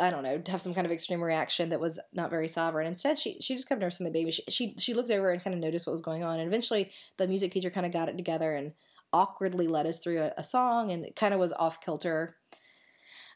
I 0.00 0.10
don't 0.10 0.22
know, 0.22 0.40
have 0.48 0.60
some 0.60 0.74
kind 0.74 0.86
of 0.86 0.92
extreme 0.92 1.22
reaction 1.22 1.70
that 1.70 1.80
was 1.80 1.98
not 2.12 2.30
very 2.30 2.48
sovereign. 2.48 2.86
Instead, 2.86 3.18
she 3.18 3.38
she 3.40 3.54
just 3.54 3.68
kept 3.68 3.80
nursing 3.80 4.04
the 4.04 4.12
baby. 4.12 4.30
She 4.30 4.42
she, 4.48 4.74
she 4.78 4.94
looked 4.94 5.10
over 5.10 5.30
and 5.30 5.42
kind 5.42 5.54
of 5.54 5.60
noticed 5.60 5.86
what 5.86 5.92
was 5.92 6.02
going 6.02 6.22
on. 6.22 6.38
And 6.38 6.46
eventually, 6.46 6.90
the 7.16 7.26
music 7.26 7.52
teacher 7.52 7.70
kind 7.70 7.86
of 7.86 7.92
got 7.92 8.08
it 8.08 8.16
together 8.16 8.54
and 8.54 8.72
awkwardly 9.12 9.66
led 9.66 9.86
us 9.86 9.98
through 9.98 10.20
a, 10.20 10.32
a 10.36 10.44
song, 10.44 10.90
and 10.90 11.04
it 11.04 11.16
kind 11.16 11.34
of 11.34 11.40
was 11.40 11.52
off 11.54 11.80
kilter 11.80 12.36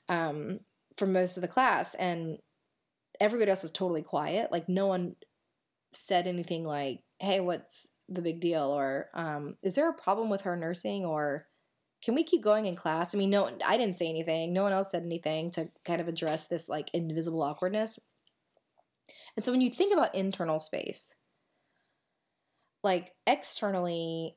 um, 0.08 0.60
for 0.96 1.06
most 1.06 1.36
of 1.36 1.40
the 1.40 1.48
class, 1.48 1.94
and 1.94 2.38
everybody 3.20 3.50
else 3.50 3.62
was 3.62 3.70
totally 3.70 4.02
quiet. 4.02 4.52
Like 4.52 4.68
no 4.68 4.86
one 4.86 5.16
said 5.92 6.26
anything 6.26 6.64
like, 6.64 7.00
"Hey, 7.18 7.40
what's 7.40 7.88
the 8.08 8.22
big 8.22 8.40
deal?" 8.40 8.64
or 8.64 9.08
um, 9.14 9.56
"Is 9.62 9.74
there 9.74 9.88
a 9.88 9.94
problem 9.94 10.30
with 10.30 10.42
her 10.42 10.56
nursing?" 10.56 11.04
or 11.04 11.46
can 12.02 12.14
we 12.14 12.24
keep 12.24 12.42
going 12.42 12.66
in 12.66 12.74
class? 12.74 13.14
I 13.14 13.18
mean, 13.18 13.30
no, 13.30 13.48
I 13.64 13.76
didn't 13.76 13.96
say 13.96 14.08
anything. 14.08 14.52
No 14.52 14.64
one 14.64 14.72
else 14.72 14.90
said 14.90 15.04
anything 15.04 15.50
to 15.52 15.66
kind 15.84 16.00
of 16.00 16.08
address 16.08 16.46
this 16.46 16.68
like 16.68 16.90
invisible 16.92 17.42
awkwardness. 17.42 17.98
And 19.36 19.44
so 19.44 19.52
when 19.52 19.60
you 19.60 19.70
think 19.70 19.92
about 19.92 20.14
internal 20.14 20.60
space, 20.60 21.14
like 22.82 23.12
externally, 23.26 24.36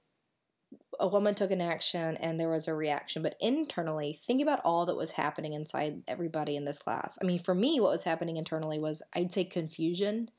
a 0.99 1.07
woman 1.07 1.33
took 1.33 1.51
an 1.51 1.61
action 1.61 2.17
and 2.17 2.39
there 2.39 2.49
was 2.49 2.67
a 2.67 2.73
reaction, 2.73 3.23
but 3.23 3.35
internally, 3.41 4.19
think 4.21 4.41
about 4.41 4.61
all 4.63 4.85
that 4.85 4.95
was 4.95 5.13
happening 5.13 5.53
inside 5.53 6.03
everybody 6.07 6.55
in 6.55 6.65
this 6.65 6.77
class. 6.77 7.17
I 7.21 7.25
mean, 7.25 7.39
for 7.39 7.55
me, 7.55 7.79
what 7.79 7.91
was 7.91 8.03
happening 8.03 8.37
internally 8.37 8.79
was 8.79 9.01
I'd 9.13 9.33
say 9.33 9.43
confusion. 9.43 10.29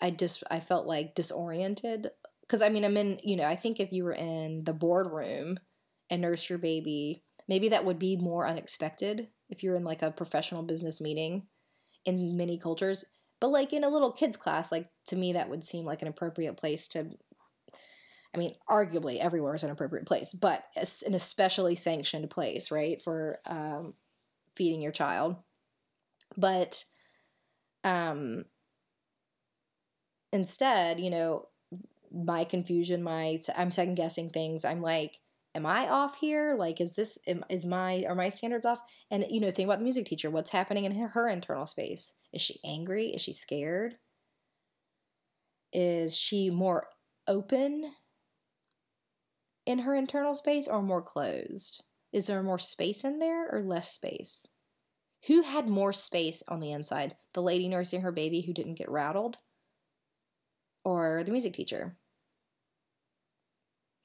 I 0.00 0.10
just 0.10 0.44
I 0.50 0.60
felt 0.60 0.86
like 0.86 1.14
disoriented 1.14 2.10
because 2.42 2.60
I 2.60 2.68
mean 2.68 2.84
I'm 2.84 2.96
in 2.96 3.20
you 3.22 3.36
know 3.36 3.44
I 3.44 3.56
think 3.56 3.78
if 3.78 3.92
you 3.92 4.04
were 4.04 4.12
in 4.12 4.64
the 4.64 4.72
boardroom 4.72 5.58
and 6.12 6.20
nurse 6.20 6.50
your 6.50 6.58
baby. 6.58 7.24
Maybe 7.48 7.70
that 7.70 7.86
would 7.86 7.98
be 7.98 8.16
more 8.16 8.46
unexpected 8.46 9.28
if 9.48 9.62
you're 9.62 9.76
in 9.76 9.82
like 9.82 10.02
a 10.02 10.10
professional 10.10 10.62
business 10.62 11.00
meeting 11.00 11.46
in 12.04 12.36
many 12.36 12.58
cultures. 12.58 13.06
But 13.40 13.48
like 13.48 13.72
in 13.72 13.82
a 13.82 13.88
little 13.88 14.12
kids 14.12 14.36
class, 14.36 14.70
like 14.70 14.90
to 15.06 15.16
me 15.16 15.32
that 15.32 15.48
would 15.48 15.64
seem 15.64 15.86
like 15.86 16.02
an 16.02 16.08
appropriate 16.08 16.58
place 16.58 16.86
to 16.88 17.12
I 18.34 18.38
mean, 18.38 18.54
arguably 18.68 19.18
everywhere 19.18 19.54
is 19.54 19.62
an 19.62 19.70
appropriate 19.70 20.06
place, 20.06 20.32
but 20.32 20.64
an 21.06 21.14
especially 21.14 21.74
sanctioned 21.74 22.30
place, 22.30 22.70
right, 22.70 23.00
for 23.00 23.38
um, 23.44 23.92
feeding 24.56 24.80
your 24.80 24.92
child. 24.92 25.36
But 26.34 26.82
um, 27.84 28.46
instead, 30.32 30.98
you 30.98 31.10
know, 31.10 31.48
my 32.10 32.44
confusion, 32.44 33.02
my 33.02 33.38
I'm 33.54 33.70
second 33.70 33.96
guessing 33.96 34.30
things. 34.30 34.64
I'm 34.64 34.80
like, 34.80 35.18
am 35.54 35.66
I 35.66 35.88
off 35.88 36.16
here? 36.16 36.54
Like, 36.58 36.80
is 36.80 36.94
this 36.94 37.18
is 37.48 37.66
my 37.66 38.04
are 38.08 38.14
my 38.14 38.28
standards 38.28 38.66
off? 38.66 38.80
And 39.10 39.26
you 39.28 39.40
know, 39.40 39.50
think 39.50 39.66
about 39.66 39.78
the 39.78 39.84
music 39.84 40.06
teacher. 40.06 40.30
What's 40.30 40.50
happening 40.50 40.84
in 40.84 40.94
her, 40.96 41.08
her 41.08 41.28
internal 41.28 41.66
space? 41.66 42.14
Is 42.32 42.42
she 42.42 42.60
angry? 42.64 43.08
Is 43.08 43.22
she 43.22 43.32
scared? 43.32 43.98
Is 45.72 46.16
she 46.16 46.50
more 46.50 46.86
open 47.26 47.92
in 49.64 49.80
her 49.80 49.94
internal 49.94 50.34
space 50.34 50.68
or 50.68 50.82
more 50.82 51.02
closed? 51.02 51.84
Is 52.12 52.26
there 52.26 52.42
more 52.42 52.58
space 52.58 53.04
in 53.04 53.18
there 53.18 53.48
or 53.50 53.62
less 53.62 53.92
space? 53.92 54.46
Who 55.28 55.42
had 55.42 55.68
more 55.68 55.92
space 55.92 56.42
on 56.48 56.60
the 56.60 56.72
inside? 56.72 57.16
The 57.32 57.42
lady 57.42 57.68
nursing 57.68 58.02
her 58.02 58.12
baby 58.12 58.42
who 58.42 58.52
didn't 58.52 58.74
get 58.74 58.90
rattled? 58.90 59.38
Or 60.84 61.22
the 61.24 61.30
music 61.32 61.54
teacher? 61.54 61.96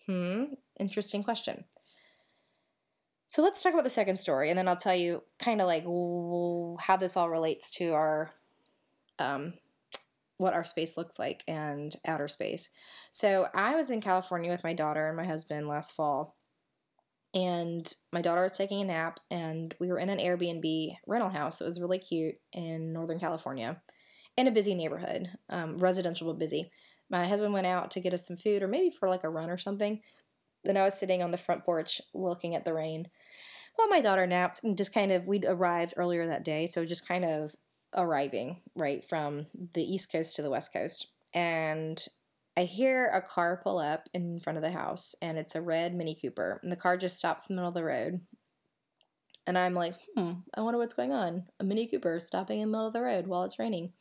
Hmm, 0.06 0.46
interesting 0.80 1.24
question. 1.24 1.66
So 3.28 3.44
let's 3.44 3.62
talk 3.62 3.74
about 3.74 3.84
the 3.84 3.90
second 3.90 4.18
story, 4.18 4.50
and 4.50 4.58
then 4.58 4.68
I'll 4.68 4.78
tell 4.78 4.96
you 4.96 5.24
kind 5.38 5.62
of 5.62 5.68
like 5.68 5.84
how 5.84 6.98
this 6.98 7.18
all 7.18 7.30
relates 7.30 7.70
to 7.72 7.90
our, 7.90 8.32
um, 9.20 9.56
what 10.38 10.54
our 10.54 10.64
space 10.64 10.96
looks 10.96 11.20
like 11.20 11.44
and 11.48 11.94
outer 12.06 12.30
space. 12.30 12.70
So 13.12 13.50
I 13.54 13.76
was 13.76 13.92
in 13.92 14.00
California 14.00 14.50
with 14.50 14.64
my 14.64 14.74
daughter 14.74 15.08
and 15.08 15.18
my 15.18 15.26
husband 15.26 15.68
last 15.68 15.94
fall, 15.94 16.38
and 17.34 17.94
my 18.14 18.22
daughter 18.22 18.44
was 18.44 18.58
taking 18.58 18.82
a 18.82 18.86
nap, 18.86 19.20
and 19.30 19.76
we 19.78 19.90
were 19.90 20.00
in 20.00 20.10
an 20.10 20.20
Airbnb 20.20 20.96
rental 21.06 21.30
house 21.30 21.58
that 21.58 21.66
was 21.66 21.82
really 21.82 22.00
cute 22.00 22.36
in 22.54 22.94
Northern 22.94 23.20
California, 23.20 23.82
in 24.38 24.48
a 24.48 24.52
busy 24.52 24.74
neighborhood, 24.74 25.30
um, 25.50 25.80
residential 25.80 26.32
but 26.32 26.40
busy 26.40 26.72
my 27.10 27.28
husband 27.28 27.54
went 27.54 27.68
out 27.68 27.92
to 27.92 28.00
get 28.00 28.14
us 28.14 28.28
some 28.28 28.38
food 28.38 28.62
or 28.62 28.68
maybe 28.68 28.90
for 28.90 29.10
like 29.10 29.24
a 29.24 29.30
run 29.30 29.50
or 29.50 29.58
something. 29.58 30.02
Then 30.68 30.78
I 30.78 30.84
was 30.84 31.00
sitting 31.00 31.24
on 31.24 31.32
the 31.32 31.38
front 31.38 31.64
porch 31.64 32.02
looking 32.14 32.54
at 32.54 32.66
the 32.66 32.74
rain 32.74 33.08
while 33.78 33.88
my 33.88 34.02
daughter 34.02 34.28
napped 34.28 34.64
and 34.64 34.78
just 34.78 34.94
kind 34.94 35.12
of, 35.12 35.28
we'd 35.28 35.46
arrived 35.46 35.94
earlier 35.96 36.28
that 36.28 36.44
day. 36.44 36.68
So 36.68 36.86
just 36.86 37.08
kind 37.08 37.24
of 37.24 37.56
arriving 37.96 38.62
right 38.76 39.08
from 39.08 39.48
the 39.74 39.84
East 39.84 40.12
Coast 40.12 40.36
to 40.36 40.42
the 40.42 40.50
West 40.50 40.74
Coast. 40.74 41.08
And 41.34 42.04
I 42.58 42.64
hear 42.64 43.08
a 43.08 43.22
car 43.22 43.62
pull 43.64 43.78
up 43.78 44.10
in 44.14 44.40
front 44.40 44.58
of 44.58 44.64
the 44.64 44.72
house 44.72 45.16
and 45.22 45.38
it's 45.38 45.56
a 45.56 45.62
red 45.62 45.96
Mini 45.96 46.16
Cooper. 46.16 46.60
And 46.62 46.72
the 46.72 46.76
car 46.76 46.98
just 46.98 47.18
stops 47.18 47.50
in 47.50 47.56
the 47.56 47.62
middle 47.62 47.70
of 47.70 47.76
the 47.76 47.86
road. 47.86 48.22
And 49.46 49.58
I'm 49.58 49.74
like, 49.74 49.94
hmm, 50.16 50.32
I 50.54 50.62
wonder 50.62 50.80
what's 50.80 50.94
going 50.94 51.14
on. 51.14 51.46
A 51.60 51.64
Mini 51.64 51.88
Cooper 51.88 52.20
stopping 52.20 52.60
in 52.60 52.70
the 52.70 52.78
middle 52.78 52.88
of 52.88 52.94
the 52.94 53.02
road 53.02 53.28
while 53.28 53.44
it's 53.44 53.60
raining. 53.60 53.94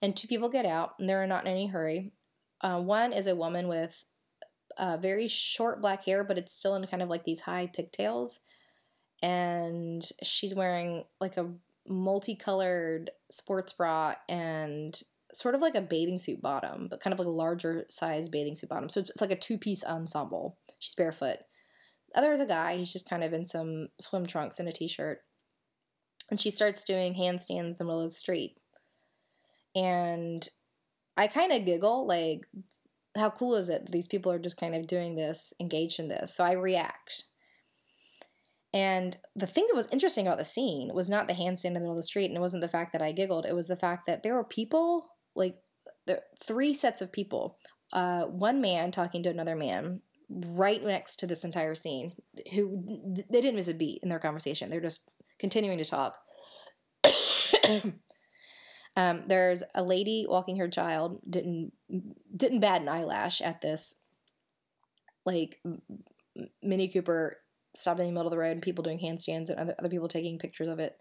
And 0.00 0.16
two 0.16 0.28
people 0.28 0.48
get 0.48 0.66
out 0.66 0.94
and 1.00 1.08
they're 1.08 1.26
not 1.26 1.44
in 1.44 1.50
any 1.50 1.66
hurry. 1.66 2.12
Uh, 2.60 2.80
one 2.80 3.12
is 3.12 3.26
a 3.26 3.34
woman 3.34 3.68
with 3.68 4.04
uh, 4.78 4.96
very 4.96 5.28
short 5.28 5.80
black 5.80 6.04
hair, 6.04 6.24
but 6.24 6.38
it's 6.38 6.54
still 6.54 6.74
in 6.74 6.86
kind 6.86 7.02
of 7.02 7.08
like 7.08 7.24
these 7.24 7.42
high 7.42 7.66
pigtails. 7.66 8.40
And 9.22 10.08
she's 10.22 10.54
wearing 10.54 11.04
like 11.20 11.36
a 11.36 11.50
multicolored 11.86 13.10
sports 13.30 13.72
bra 13.72 14.14
and 14.28 15.00
sort 15.32 15.54
of 15.54 15.60
like 15.60 15.74
a 15.74 15.80
bathing 15.80 16.18
suit 16.18 16.40
bottom, 16.40 16.86
but 16.88 17.00
kind 17.00 17.12
of 17.12 17.18
like 17.18 17.28
a 17.28 17.30
larger 17.30 17.86
size 17.90 18.28
bathing 18.28 18.56
suit 18.56 18.70
bottom. 18.70 18.88
So 18.88 19.00
it's 19.00 19.20
like 19.20 19.30
a 19.30 19.36
two 19.36 19.58
piece 19.58 19.84
ensemble. 19.84 20.58
She's 20.78 20.94
barefoot. 20.94 21.38
The 22.12 22.18
other 22.18 22.32
is 22.32 22.40
a 22.40 22.46
guy. 22.46 22.76
He's 22.76 22.92
just 22.92 23.08
kind 23.08 23.22
of 23.22 23.32
in 23.32 23.46
some 23.46 23.88
swim 24.00 24.26
trunks 24.26 24.58
and 24.58 24.68
a 24.68 24.72
t 24.72 24.88
shirt. 24.88 25.20
And 26.30 26.40
she 26.40 26.50
starts 26.50 26.84
doing 26.84 27.14
handstands 27.14 27.70
in 27.70 27.76
the 27.78 27.84
middle 27.84 28.02
of 28.02 28.10
the 28.10 28.16
street. 28.16 28.56
And 29.74 30.48
I 31.16 31.26
kind 31.26 31.52
of 31.52 31.64
giggle, 31.64 32.06
like, 32.06 32.46
how 33.16 33.30
cool 33.30 33.54
is 33.54 33.68
it 33.68 33.90
these 33.90 34.06
people 34.06 34.30
are 34.30 34.38
just 34.38 34.58
kind 34.58 34.74
of 34.74 34.86
doing 34.86 35.14
this, 35.14 35.52
engaged 35.60 35.98
in 35.98 36.08
this? 36.08 36.34
So 36.34 36.44
I 36.44 36.52
react. 36.52 37.24
And 38.72 39.16
the 39.34 39.46
thing 39.46 39.66
that 39.68 39.76
was 39.76 39.88
interesting 39.90 40.26
about 40.26 40.38
the 40.38 40.44
scene 40.44 40.92
was 40.92 41.08
not 41.08 41.26
the 41.26 41.34
handstand 41.34 41.66
in 41.66 41.74
the 41.74 41.80
middle 41.80 41.94
of 41.94 41.98
the 41.98 42.02
street, 42.02 42.26
and 42.26 42.36
it 42.36 42.40
wasn't 42.40 42.60
the 42.60 42.68
fact 42.68 42.92
that 42.92 43.02
I 43.02 43.12
giggled. 43.12 43.46
It 43.46 43.54
was 43.54 43.66
the 43.66 43.76
fact 43.76 44.06
that 44.06 44.22
there 44.22 44.34
were 44.34 44.44
people, 44.44 45.08
like 45.34 45.56
there 46.06 46.22
three 46.42 46.74
sets 46.74 47.00
of 47.00 47.12
people. 47.12 47.58
Uh, 47.92 48.24
one 48.24 48.60
man 48.60 48.90
talking 48.90 49.22
to 49.22 49.30
another 49.30 49.56
man 49.56 50.02
right 50.28 50.84
next 50.84 51.16
to 51.16 51.26
this 51.26 51.44
entire 51.44 51.74
scene, 51.74 52.12
who 52.52 52.84
they 53.30 53.40
didn't 53.40 53.56
miss 53.56 53.68
a 53.68 53.74
beat 53.74 54.00
in 54.02 54.10
their 54.10 54.18
conversation. 54.18 54.68
They're 54.68 54.80
just 54.80 55.08
continuing 55.38 55.78
to 55.78 55.84
talk. 55.84 56.18
Um, 58.98 59.22
there's 59.28 59.62
a 59.76 59.82
lady 59.84 60.26
walking 60.28 60.56
her 60.56 60.68
child 60.68 61.20
didn't 61.30 61.72
didn't 62.34 62.58
bat 62.58 62.80
an 62.82 62.88
eyelash 62.88 63.40
at 63.40 63.60
this 63.60 63.94
like 65.24 65.62
Mini 66.60 66.88
Cooper 66.88 67.36
stopping 67.76 68.08
in 68.08 68.14
the 68.14 68.18
middle 68.18 68.26
of 68.26 68.32
the 68.32 68.38
road 68.38 68.50
and 68.50 68.60
people 68.62 68.82
doing 68.82 68.98
handstands 68.98 69.50
and 69.50 69.60
other, 69.60 69.76
other 69.78 69.88
people 69.88 70.08
taking 70.08 70.36
pictures 70.36 70.66
of 70.66 70.80
it. 70.80 71.00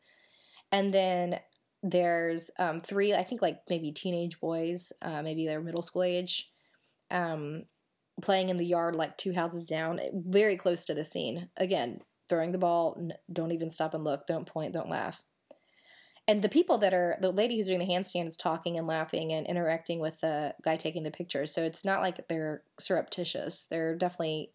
And 0.72 0.94
then 0.94 1.40
there's 1.82 2.52
um, 2.60 2.82
three, 2.82 3.16
I 3.16 3.24
think 3.24 3.42
like 3.42 3.62
maybe 3.68 3.92
teenage 3.92 4.40
boys, 4.40 4.94
uh, 5.02 5.24
maybe 5.24 5.48
they're 5.48 5.60
middle 5.60 5.82
school 5.82 6.04
age, 6.04 6.52
um, 7.10 7.64
playing 8.22 8.50
in 8.50 8.58
the 8.58 8.66
yard 8.66 8.96
like 8.96 9.18
two 9.18 9.34
houses 9.34 9.66
down, 9.66 10.00
very 10.14 10.56
close 10.56 10.86
to 10.86 10.94
the 10.94 11.04
scene. 11.04 11.50
Again, 11.58 12.02
throwing 12.30 12.52
the 12.52 12.60
ball, 12.60 13.10
don't 13.34 13.54
even 13.54 13.72
stop 13.72 13.96
and 13.96 14.04
look, 14.04 14.28
don't 14.28 14.46
point, 14.46 14.74
don't 14.74 14.90
laugh 14.90 15.24
and 16.28 16.42
the 16.42 16.50
people 16.50 16.78
that 16.80 16.94
are 16.94 17.18
the 17.22 17.32
lady 17.32 17.56
who's 17.56 17.68
doing 17.68 17.80
the 17.80 17.86
handstand 17.86 18.28
is 18.28 18.36
talking 18.36 18.78
and 18.78 18.86
laughing 18.86 19.32
and 19.32 19.48
interacting 19.48 20.02
with 20.02 20.20
the 20.20 20.56
guy 20.62 20.76
taking 20.76 21.04
the 21.04 21.12
pictures. 21.12 21.54
So 21.54 21.64
it's 21.64 21.86
not 21.86 22.02
like 22.02 22.28
they're 22.28 22.64
surreptitious. 22.80 23.68
They're 23.68 23.96
definitely 23.96 24.52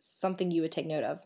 something 0.00 0.50
you 0.50 0.62
would 0.62 0.72
take 0.72 0.86
note 0.86 1.04
of. 1.04 1.20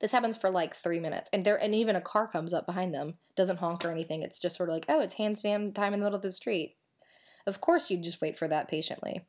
This 0.00 0.12
happens 0.12 0.38
for 0.38 0.50
like 0.50 0.74
three 0.74 1.00
minutes 1.00 1.28
and 1.34 1.44
there 1.44 1.62
and 1.62 1.74
even 1.74 1.96
a 1.96 2.00
car 2.00 2.26
comes 2.26 2.54
up 2.54 2.64
behind 2.64 2.94
them. 2.94 3.18
Doesn't 3.36 3.58
honk 3.58 3.84
or 3.84 3.90
anything. 3.90 4.22
It's 4.22 4.38
just 4.38 4.56
sort 4.56 4.70
of 4.70 4.74
like 4.74 4.86
oh 4.88 5.00
it's 5.00 5.16
handstand 5.16 5.74
time 5.74 5.92
in 5.92 6.00
the 6.00 6.06
middle 6.06 6.16
of 6.16 6.22
the 6.22 6.32
street. 6.32 6.76
Of 7.46 7.60
course 7.60 7.90
you 7.90 7.98
just 7.98 8.22
wait 8.22 8.38
for 8.38 8.48
that 8.48 8.68
patiently. 8.68 9.26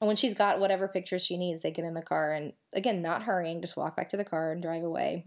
And 0.00 0.08
when 0.08 0.16
she's 0.16 0.34
got 0.34 0.58
whatever 0.58 0.88
pictures 0.88 1.24
she 1.24 1.36
needs 1.36 1.62
they 1.62 1.70
get 1.70 1.84
in 1.84 1.94
the 1.94 2.02
car 2.02 2.32
and 2.32 2.54
again 2.74 3.00
not 3.00 3.22
hurrying 3.22 3.60
just 3.60 3.76
walk 3.76 3.96
back 3.96 4.08
to 4.08 4.16
the 4.16 4.24
car 4.24 4.50
and 4.50 4.60
drive 4.60 4.82
away 4.82 5.26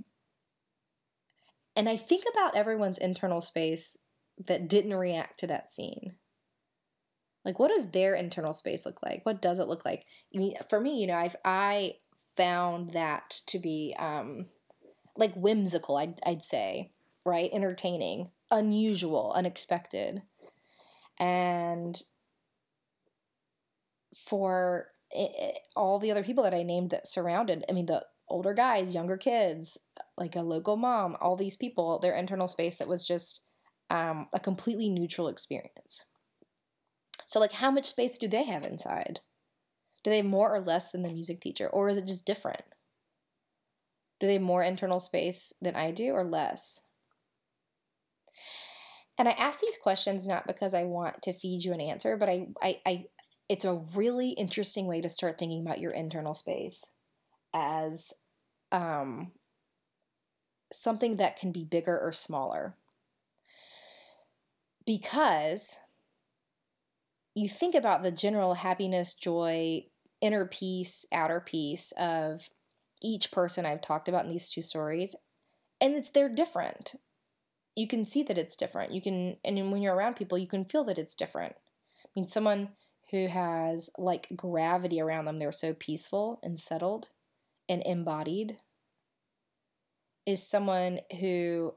and 1.76 1.88
I 1.88 1.98
think 1.98 2.24
about 2.32 2.56
everyone's 2.56 2.98
internal 2.98 3.42
space 3.42 3.98
that 4.48 4.68
didn't 4.68 4.94
react 4.94 5.40
to 5.40 5.48
that 5.48 5.72
scene. 5.72 6.16
Like, 7.44 7.60
what 7.60 7.72
does 7.72 7.92
their 7.92 8.14
internal 8.14 8.54
space 8.54 8.86
look 8.86 9.02
like? 9.02 9.26
What 9.26 9.42
does 9.42 9.60
it 9.60 9.68
look 9.68 9.84
like? 9.86 10.06
For 10.70 10.80
me, 10.80 11.00
you 11.00 11.08
know, 11.08 11.16
I've 11.16 11.36
I 11.44 11.96
found 12.38 12.94
that 12.94 13.42
to 13.48 13.60
be 13.60 13.96
um, 13.98 14.48
like 15.16 15.34
whimsical. 15.36 15.98
I'd 15.98 16.20
I'd 16.26 16.44
say, 16.44 16.92
right? 17.26 17.50
Entertaining, 17.52 18.30
unusual, 18.52 19.34
unexpected, 19.36 20.22
and 21.20 22.02
for 24.28 24.90
it, 25.10 25.58
all 25.76 26.00
the 26.00 26.12
other 26.12 26.24
people 26.24 26.44
that 26.44 26.54
I 26.54 26.64
named 26.64 26.92
that 26.92 27.08
surrounded. 27.08 27.66
I 27.68 27.72
mean, 27.72 27.88
the 27.88 28.06
older 28.30 28.54
guys, 28.54 28.96
younger 28.96 29.18
kids, 29.18 29.78
like 30.18 30.36
a 30.36 30.42
local 30.42 30.78
mom, 30.78 31.18
all 31.22 31.36
these 31.36 31.58
people, 31.58 32.00
their 32.00 32.16
internal 32.16 32.48
space 32.48 32.78
that 32.78 32.88
was 32.88 33.06
just 33.06 33.42
um, 33.90 34.28
a 34.34 34.40
completely 34.40 34.90
neutral 34.90 35.28
experience. 35.28 36.06
So, 37.26 37.40
like, 37.40 37.54
how 37.54 37.72
much 37.72 37.86
space 37.86 38.18
do 38.18 38.28
they 38.28 38.44
have 38.44 38.64
inside? 38.64 39.22
Do 40.04 40.10
they 40.10 40.18
have 40.18 40.26
more 40.26 40.54
or 40.54 40.60
less 40.60 40.92
than 40.92 41.02
the 41.02 41.10
music 41.10 41.40
teacher, 41.42 41.68
or 41.68 41.90
is 41.90 41.98
it 41.98 42.08
just 42.08 42.26
different? 42.26 42.64
Do 44.20 44.28
they 44.28 44.34
have 44.34 44.42
more 44.42 44.64
internal 44.64 45.00
space 45.00 45.54
than 45.62 45.76
I 45.76 45.92
do 45.92 46.12
or 46.12 46.24
less? 46.24 46.82
And 49.18 49.28
I 49.28 49.32
ask 49.32 49.60
these 49.60 49.78
questions 49.78 50.28
not 50.28 50.48
because 50.48 50.74
I 50.74 50.84
want 50.84 51.22
to 51.24 51.34
feed 51.34 51.64
you 51.64 51.74
an 51.74 51.82
answer, 51.82 52.18
but 52.18 52.30
I, 52.30 52.48
I, 52.62 52.82
I 52.86 53.06
it's 53.50 53.66
a 53.66 53.82
really 53.96 54.30
interesting 54.30 54.88
way 54.88 55.02
to 55.02 55.10
start 55.10 55.38
thinking 55.38 55.62
about 55.62 55.80
your 55.80 55.92
internal 55.92 56.34
space 56.34 56.86
as 57.54 58.14
um, 58.72 59.32
something 60.72 61.18
that 61.18 61.38
can 61.38 61.52
be 61.52 61.64
bigger 61.64 62.00
or 62.00 62.12
smaller. 62.14 62.76
Because 64.86 65.78
you 67.36 67.48
think 67.48 67.76
about 67.76 68.04
the 68.04 68.12
general 68.12 68.56
happiness, 68.56 69.14
joy, 69.14 69.86
inner 70.22 70.46
peace, 70.46 71.06
outer 71.12 71.40
peace 71.40 71.94
of 71.98 72.50
each 73.02 73.32
person 73.32 73.66
I've 73.66 73.82
talked 73.82 74.08
about 74.08 74.26
in 74.26 74.32
these 74.32 74.50
two 74.50 74.62
stories, 74.62 75.16
and 75.80 75.96
it's 75.96 76.10
they're 76.10 76.30
different. 76.30 76.96
You 77.76 77.88
can 77.88 78.06
see 78.06 78.22
that 78.24 78.38
it's 78.38 78.56
different. 78.56 78.92
You 78.92 79.02
can, 79.02 79.38
and 79.44 79.72
when 79.72 79.82
you're 79.82 79.96
around 79.96 80.16
people, 80.16 80.38
you 80.38 80.48
can 80.48 80.66
feel 80.66 80.84
that 80.86 81.00
it's 81.00 81.16
different. 81.16 81.56
I 82.04 82.10
mean, 82.16 82.28
someone 82.28 82.70
who 83.12 83.28
has 83.28 83.90
like 83.98 84.28
gravity 84.36 85.02
around 85.02 85.26
them, 85.26 85.38
they're 85.38 85.52
so 85.52 85.74
peaceful 85.74 86.40
and 86.44 86.60
settled 86.60 87.08
and 87.70 87.82
embodied, 87.86 88.58
is 90.26 90.46
someone 90.46 91.00
who 91.20 91.74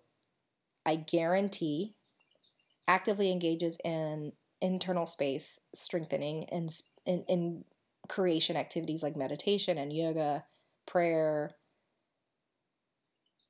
I 0.87 0.97
guarantee 0.97 1.95
actively 2.87 3.33
engages 3.33 3.79
in 3.85 4.33
internal 4.61 5.07
space 5.07 5.61
strengthening 5.75 6.45
and 6.51 6.71
in, 7.07 7.25
in 7.29 7.65
creation 8.09 8.57
activities 8.57 9.03
like 9.03 9.17
meditation 9.17 9.79
and 9.79 9.93
yoga, 9.93 10.45
prayer, 10.87 11.51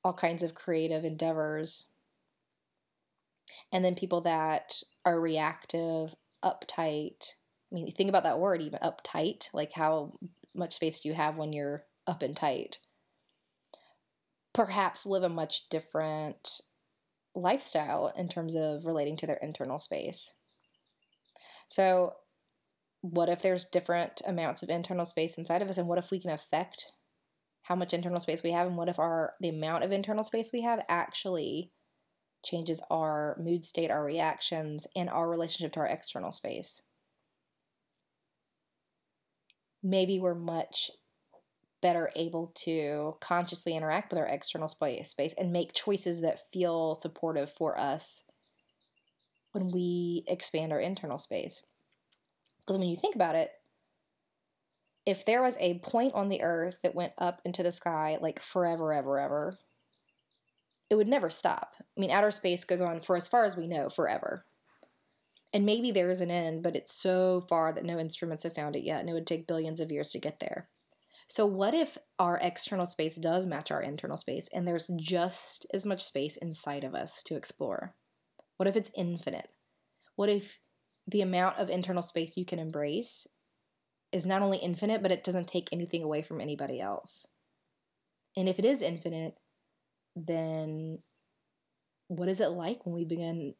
all 0.04 0.12
kinds 0.12 0.42
of 0.42 0.54
creative 0.54 1.04
endeavors. 1.04 1.88
And 3.72 3.84
then 3.84 3.94
people 3.94 4.20
that 4.22 4.82
are 5.04 5.20
reactive, 5.20 6.14
uptight. 6.44 7.32
I 7.72 7.74
mean, 7.74 7.90
think 7.92 8.08
about 8.08 8.22
that 8.24 8.38
word, 8.38 8.60
even 8.62 8.78
uptight. 8.80 9.48
Like, 9.52 9.72
how 9.72 10.12
much 10.54 10.74
space 10.74 11.00
do 11.00 11.08
you 11.08 11.14
have 11.14 11.36
when 11.36 11.52
you're 11.52 11.84
up 12.06 12.22
and 12.22 12.36
tight? 12.36 12.78
Perhaps 14.54 15.04
live 15.04 15.24
a 15.24 15.28
much 15.28 15.68
different 15.68 16.60
lifestyle 17.34 18.12
in 18.16 18.28
terms 18.28 18.54
of 18.54 18.86
relating 18.86 19.16
to 19.16 19.26
their 19.26 19.38
internal 19.42 19.80
space. 19.80 20.32
So, 21.66 22.14
what 23.00 23.28
if 23.28 23.42
there's 23.42 23.64
different 23.66 24.22
amounts 24.26 24.62
of 24.62 24.70
internal 24.70 25.04
space 25.04 25.36
inside 25.36 25.60
of 25.60 25.68
us, 25.68 25.76
and 25.76 25.88
what 25.88 25.98
if 25.98 26.10
we 26.10 26.20
can 26.20 26.30
affect 26.30 26.92
how 27.62 27.74
much 27.74 27.92
internal 27.92 28.20
space 28.20 28.42
we 28.42 28.52
have, 28.52 28.66
and 28.66 28.76
what 28.76 28.88
if 28.88 28.98
our 28.98 29.34
the 29.40 29.48
amount 29.48 29.84
of 29.84 29.92
internal 29.92 30.24
space 30.24 30.50
we 30.52 30.62
have 30.62 30.80
actually 30.88 31.72
changes 32.44 32.82
our 32.90 33.36
mood 33.40 33.64
state, 33.64 33.90
our 33.90 34.04
reactions, 34.04 34.86
and 34.94 35.10
our 35.10 35.28
relationship 35.28 35.72
to 35.72 35.80
our 35.80 35.86
external 35.86 36.30
space? 36.30 36.82
Maybe 39.82 40.18
we're 40.18 40.34
much 40.34 40.90
better 41.84 42.10
able 42.16 42.50
to 42.54 43.14
consciously 43.20 43.76
interact 43.76 44.10
with 44.10 44.18
our 44.18 44.26
external 44.26 44.68
space 44.68 45.14
and 45.36 45.52
make 45.52 45.74
choices 45.74 46.22
that 46.22 46.50
feel 46.50 46.94
supportive 46.94 47.52
for 47.52 47.78
us 47.78 48.22
when 49.52 49.70
we 49.70 50.24
expand 50.26 50.72
our 50.72 50.80
internal 50.80 51.18
space. 51.18 51.62
Because 52.60 52.78
when 52.78 52.88
you 52.88 52.96
think 52.96 53.14
about 53.14 53.34
it, 53.34 53.50
if 55.04 55.26
there 55.26 55.42
was 55.42 55.58
a 55.60 55.78
point 55.80 56.14
on 56.14 56.30
the 56.30 56.40
earth 56.40 56.78
that 56.82 56.94
went 56.94 57.12
up 57.18 57.42
into 57.44 57.62
the 57.62 57.70
sky 57.70 58.16
like 58.18 58.40
forever, 58.40 58.94
ever, 58.94 59.18
ever, 59.18 59.58
it 60.88 60.94
would 60.94 61.06
never 61.06 61.28
stop. 61.28 61.74
I 61.80 62.00
mean, 62.00 62.10
outer 62.10 62.30
space 62.30 62.64
goes 62.64 62.80
on 62.80 63.00
for 63.00 63.14
as 63.14 63.28
far 63.28 63.44
as 63.44 63.58
we 63.58 63.66
know, 63.66 63.90
forever. 63.90 64.46
And 65.52 65.66
maybe 65.66 65.92
there 65.92 66.10
is 66.10 66.22
an 66.22 66.30
end, 66.30 66.62
but 66.62 66.76
it's 66.76 66.94
so 66.94 67.44
far 67.46 67.74
that 67.74 67.84
no 67.84 67.98
instruments 67.98 68.44
have 68.44 68.54
found 68.54 68.74
it 68.74 68.84
yet, 68.84 69.00
and 69.00 69.10
it 69.10 69.12
would 69.12 69.26
take 69.26 69.46
billions 69.46 69.80
of 69.80 69.92
years 69.92 70.10
to 70.12 70.18
get 70.18 70.40
there. 70.40 70.70
So, 71.26 71.46
what 71.46 71.74
if 71.74 71.96
our 72.18 72.38
external 72.42 72.86
space 72.86 73.16
does 73.16 73.46
match 73.46 73.70
our 73.70 73.82
internal 73.82 74.16
space, 74.16 74.48
and 74.52 74.66
there's 74.66 74.90
just 74.96 75.66
as 75.72 75.86
much 75.86 76.02
space 76.02 76.36
inside 76.36 76.84
of 76.84 76.94
us 76.94 77.22
to 77.24 77.36
explore? 77.36 77.94
What 78.56 78.68
if 78.68 78.76
it's 78.76 78.90
infinite? 78.96 79.48
What 80.16 80.28
if 80.28 80.58
the 81.06 81.22
amount 81.22 81.58
of 81.58 81.70
internal 81.70 82.02
space 82.02 82.36
you 82.36 82.44
can 82.44 82.58
embrace 82.58 83.26
is 84.12 84.26
not 84.26 84.42
only 84.42 84.58
infinite, 84.58 85.02
but 85.02 85.10
it 85.10 85.24
doesn't 85.24 85.48
take 85.48 85.68
anything 85.72 86.02
away 86.02 86.22
from 86.22 86.40
anybody 86.40 86.80
else? 86.80 87.26
And 88.36 88.48
if 88.48 88.58
it 88.58 88.64
is 88.64 88.82
infinite, 88.82 89.34
then 90.14 90.98
what 92.08 92.28
is 92.28 92.40
it 92.40 92.48
like 92.48 92.84
when 92.84 92.94
we 92.94 93.04
begin 93.04 93.54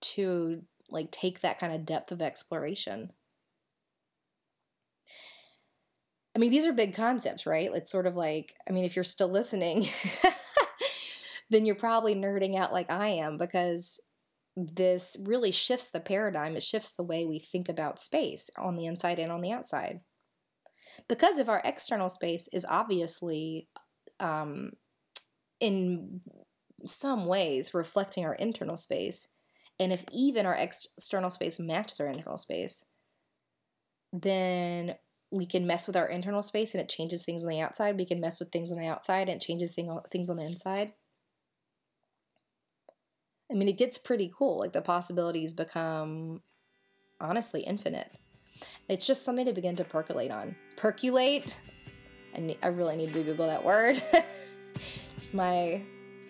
to 0.00 0.62
like 0.88 1.10
take 1.10 1.40
that 1.40 1.58
kind 1.58 1.72
of 1.72 1.86
depth 1.86 2.10
of 2.10 2.22
exploration? 2.22 3.12
I 6.34 6.40
mean, 6.40 6.50
these 6.50 6.66
are 6.66 6.72
big 6.72 6.94
concepts, 6.94 7.46
right? 7.46 7.70
It's 7.72 7.92
sort 7.92 8.06
of 8.06 8.16
like, 8.16 8.54
I 8.68 8.72
mean, 8.72 8.84
if 8.84 8.96
you're 8.96 9.04
still 9.04 9.28
listening, 9.28 9.86
then 11.50 11.64
you're 11.64 11.76
probably 11.76 12.14
nerding 12.14 12.56
out 12.56 12.72
like 12.72 12.90
I 12.90 13.08
am 13.08 13.36
because 13.36 14.00
this 14.56 15.16
really 15.20 15.52
shifts 15.52 15.90
the 15.90 16.00
paradigm. 16.00 16.56
It 16.56 16.62
shifts 16.62 16.90
the 16.90 17.04
way 17.04 17.24
we 17.24 17.38
think 17.38 17.68
about 17.68 18.00
space 18.00 18.50
on 18.58 18.76
the 18.76 18.86
inside 18.86 19.18
and 19.18 19.30
on 19.30 19.40
the 19.42 19.52
outside. 19.52 20.00
Because 21.08 21.38
if 21.38 21.48
our 21.48 21.60
external 21.64 22.08
space 22.08 22.48
is 22.52 22.66
obviously 22.68 23.68
um, 24.20 24.72
in 25.60 26.20
some 26.84 27.26
ways 27.26 27.74
reflecting 27.74 28.24
our 28.24 28.34
internal 28.34 28.76
space, 28.76 29.28
and 29.78 29.92
if 29.92 30.04
even 30.12 30.46
our 30.46 30.54
ex- 30.54 30.88
external 30.96 31.30
space 31.30 31.58
matches 31.58 32.00
our 32.00 32.06
internal 32.06 32.36
space, 32.36 32.84
then 34.12 34.94
we 35.34 35.46
can 35.46 35.66
mess 35.66 35.88
with 35.88 35.96
our 35.96 36.06
internal 36.06 36.42
space 36.42 36.74
and 36.74 36.80
it 36.80 36.88
changes 36.88 37.24
things 37.24 37.42
on 37.42 37.50
the 37.50 37.60
outside. 37.60 37.98
We 37.98 38.06
can 38.06 38.20
mess 38.20 38.38
with 38.38 38.52
things 38.52 38.70
on 38.70 38.78
the 38.78 38.86
outside 38.86 39.28
and 39.28 39.42
it 39.42 39.44
changes 39.44 39.74
thing, 39.74 39.98
things 40.10 40.30
on 40.30 40.36
the 40.36 40.44
inside. 40.44 40.92
I 43.50 43.54
mean, 43.54 43.68
it 43.68 43.76
gets 43.76 43.98
pretty 43.98 44.32
cool. 44.36 44.60
Like 44.60 44.72
the 44.72 44.80
possibilities 44.80 45.52
become 45.52 46.42
honestly 47.20 47.62
infinite. 47.62 48.12
It's 48.88 49.06
just 49.06 49.24
something 49.24 49.44
to 49.46 49.52
begin 49.52 49.74
to 49.76 49.84
percolate 49.84 50.30
on. 50.30 50.54
Percolate. 50.76 51.58
I, 52.36 52.40
need, 52.40 52.58
I 52.62 52.68
really 52.68 52.96
need 52.96 53.12
to 53.12 53.22
Google 53.24 53.48
that 53.48 53.64
word. 53.64 54.00
it's 55.16 55.34
my 55.34 55.82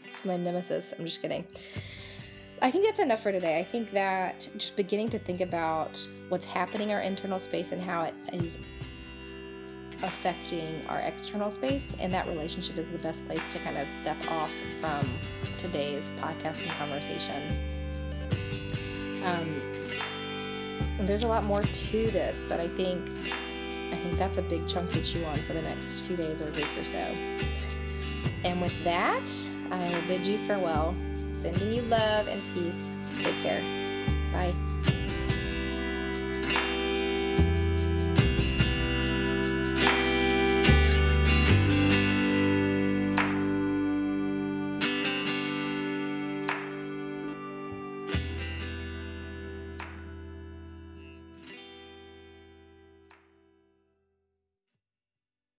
it's 0.06 0.24
my 0.24 0.38
nemesis. 0.38 0.94
I'm 0.98 1.04
just 1.04 1.20
kidding. 1.20 1.46
I 2.62 2.70
think 2.70 2.86
that's 2.86 3.00
enough 3.00 3.22
for 3.22 3.32
today. 3.32 3.58
I 3.58 3.64
think 3.64 3.90
that 3.92 4.48
just 4.56 4.76
beginning 4.76 5.10
to 5.10 5.18
think 5.18 5.42
about 5.42 6.08
what's 6.30 6.46
happening 6.46 6.88
in 6.88 6.94
our 6.94 7.02
internal 7.02 7.38
space 7.38 7.72
and 7.72 7.82
how 7.82 8.02
it 8.02 8.14
is 8.32 8.58
affecting 10.04 10.84
our 10.88 11.00
external 11.00 11.50
space, 11.50 11.96
and 11.98 12.12
that 12.14 12.26
relationship 12.28 12.76
is 12.76 12.90
the 12.90 12.98
best 12.98 13.26
place 13.26 13.52
to 13.52 13.58
kind 13.60 13.78
of 13.78 13.90
step 13.90 14.16
off 14.30 14.52
from 14.80 15.18
today's 15.58 16.10
podcast 16.20 16.62
and 16.62 16.72
conversation. 16.72 17.42
Um, 19.24 21.06
there's 21.06 21.22
a 21.22 21.28
lot 21.28 21.44
more 21.44 21.62
to 21.62 22.10
this, 22.10 22.44
but 22.48 22.60
I 22.60 22.66
think 22.66 23.08
I 23.08 23.96
think 23.96 24.16
that's 24.16 24.38
a 24.38 24.42
big 24.42 24.66
chunk 24.68 24.92
to 24.92 25.02
chew 25.02 25.24
on 25.24 25.38
for 25.38 25.54
the 25.54 25.62
next 25.62 26.00
few 26.00 26.16
days 26.16 26.42
or 26.42 26.52
week 26.52 26.68
or 26.76 26.84
so. 26.84 26.98
And 28.44 28.60
with 28.60 28.84
that, 28.84 29.30
I 29.70 29.88
will 29.88 30.06
bid 30.06 30.26
you 30.26 30.36
farewell, 30.38 30.94
sending 31.32 31.72
you 31.72 31.82
love 31.82 32.28
and 32.28 32.42
peace. 32.54 32.96
Take 33.20 33.40
care. 33.42 33.62
Bye. 34.32 34.52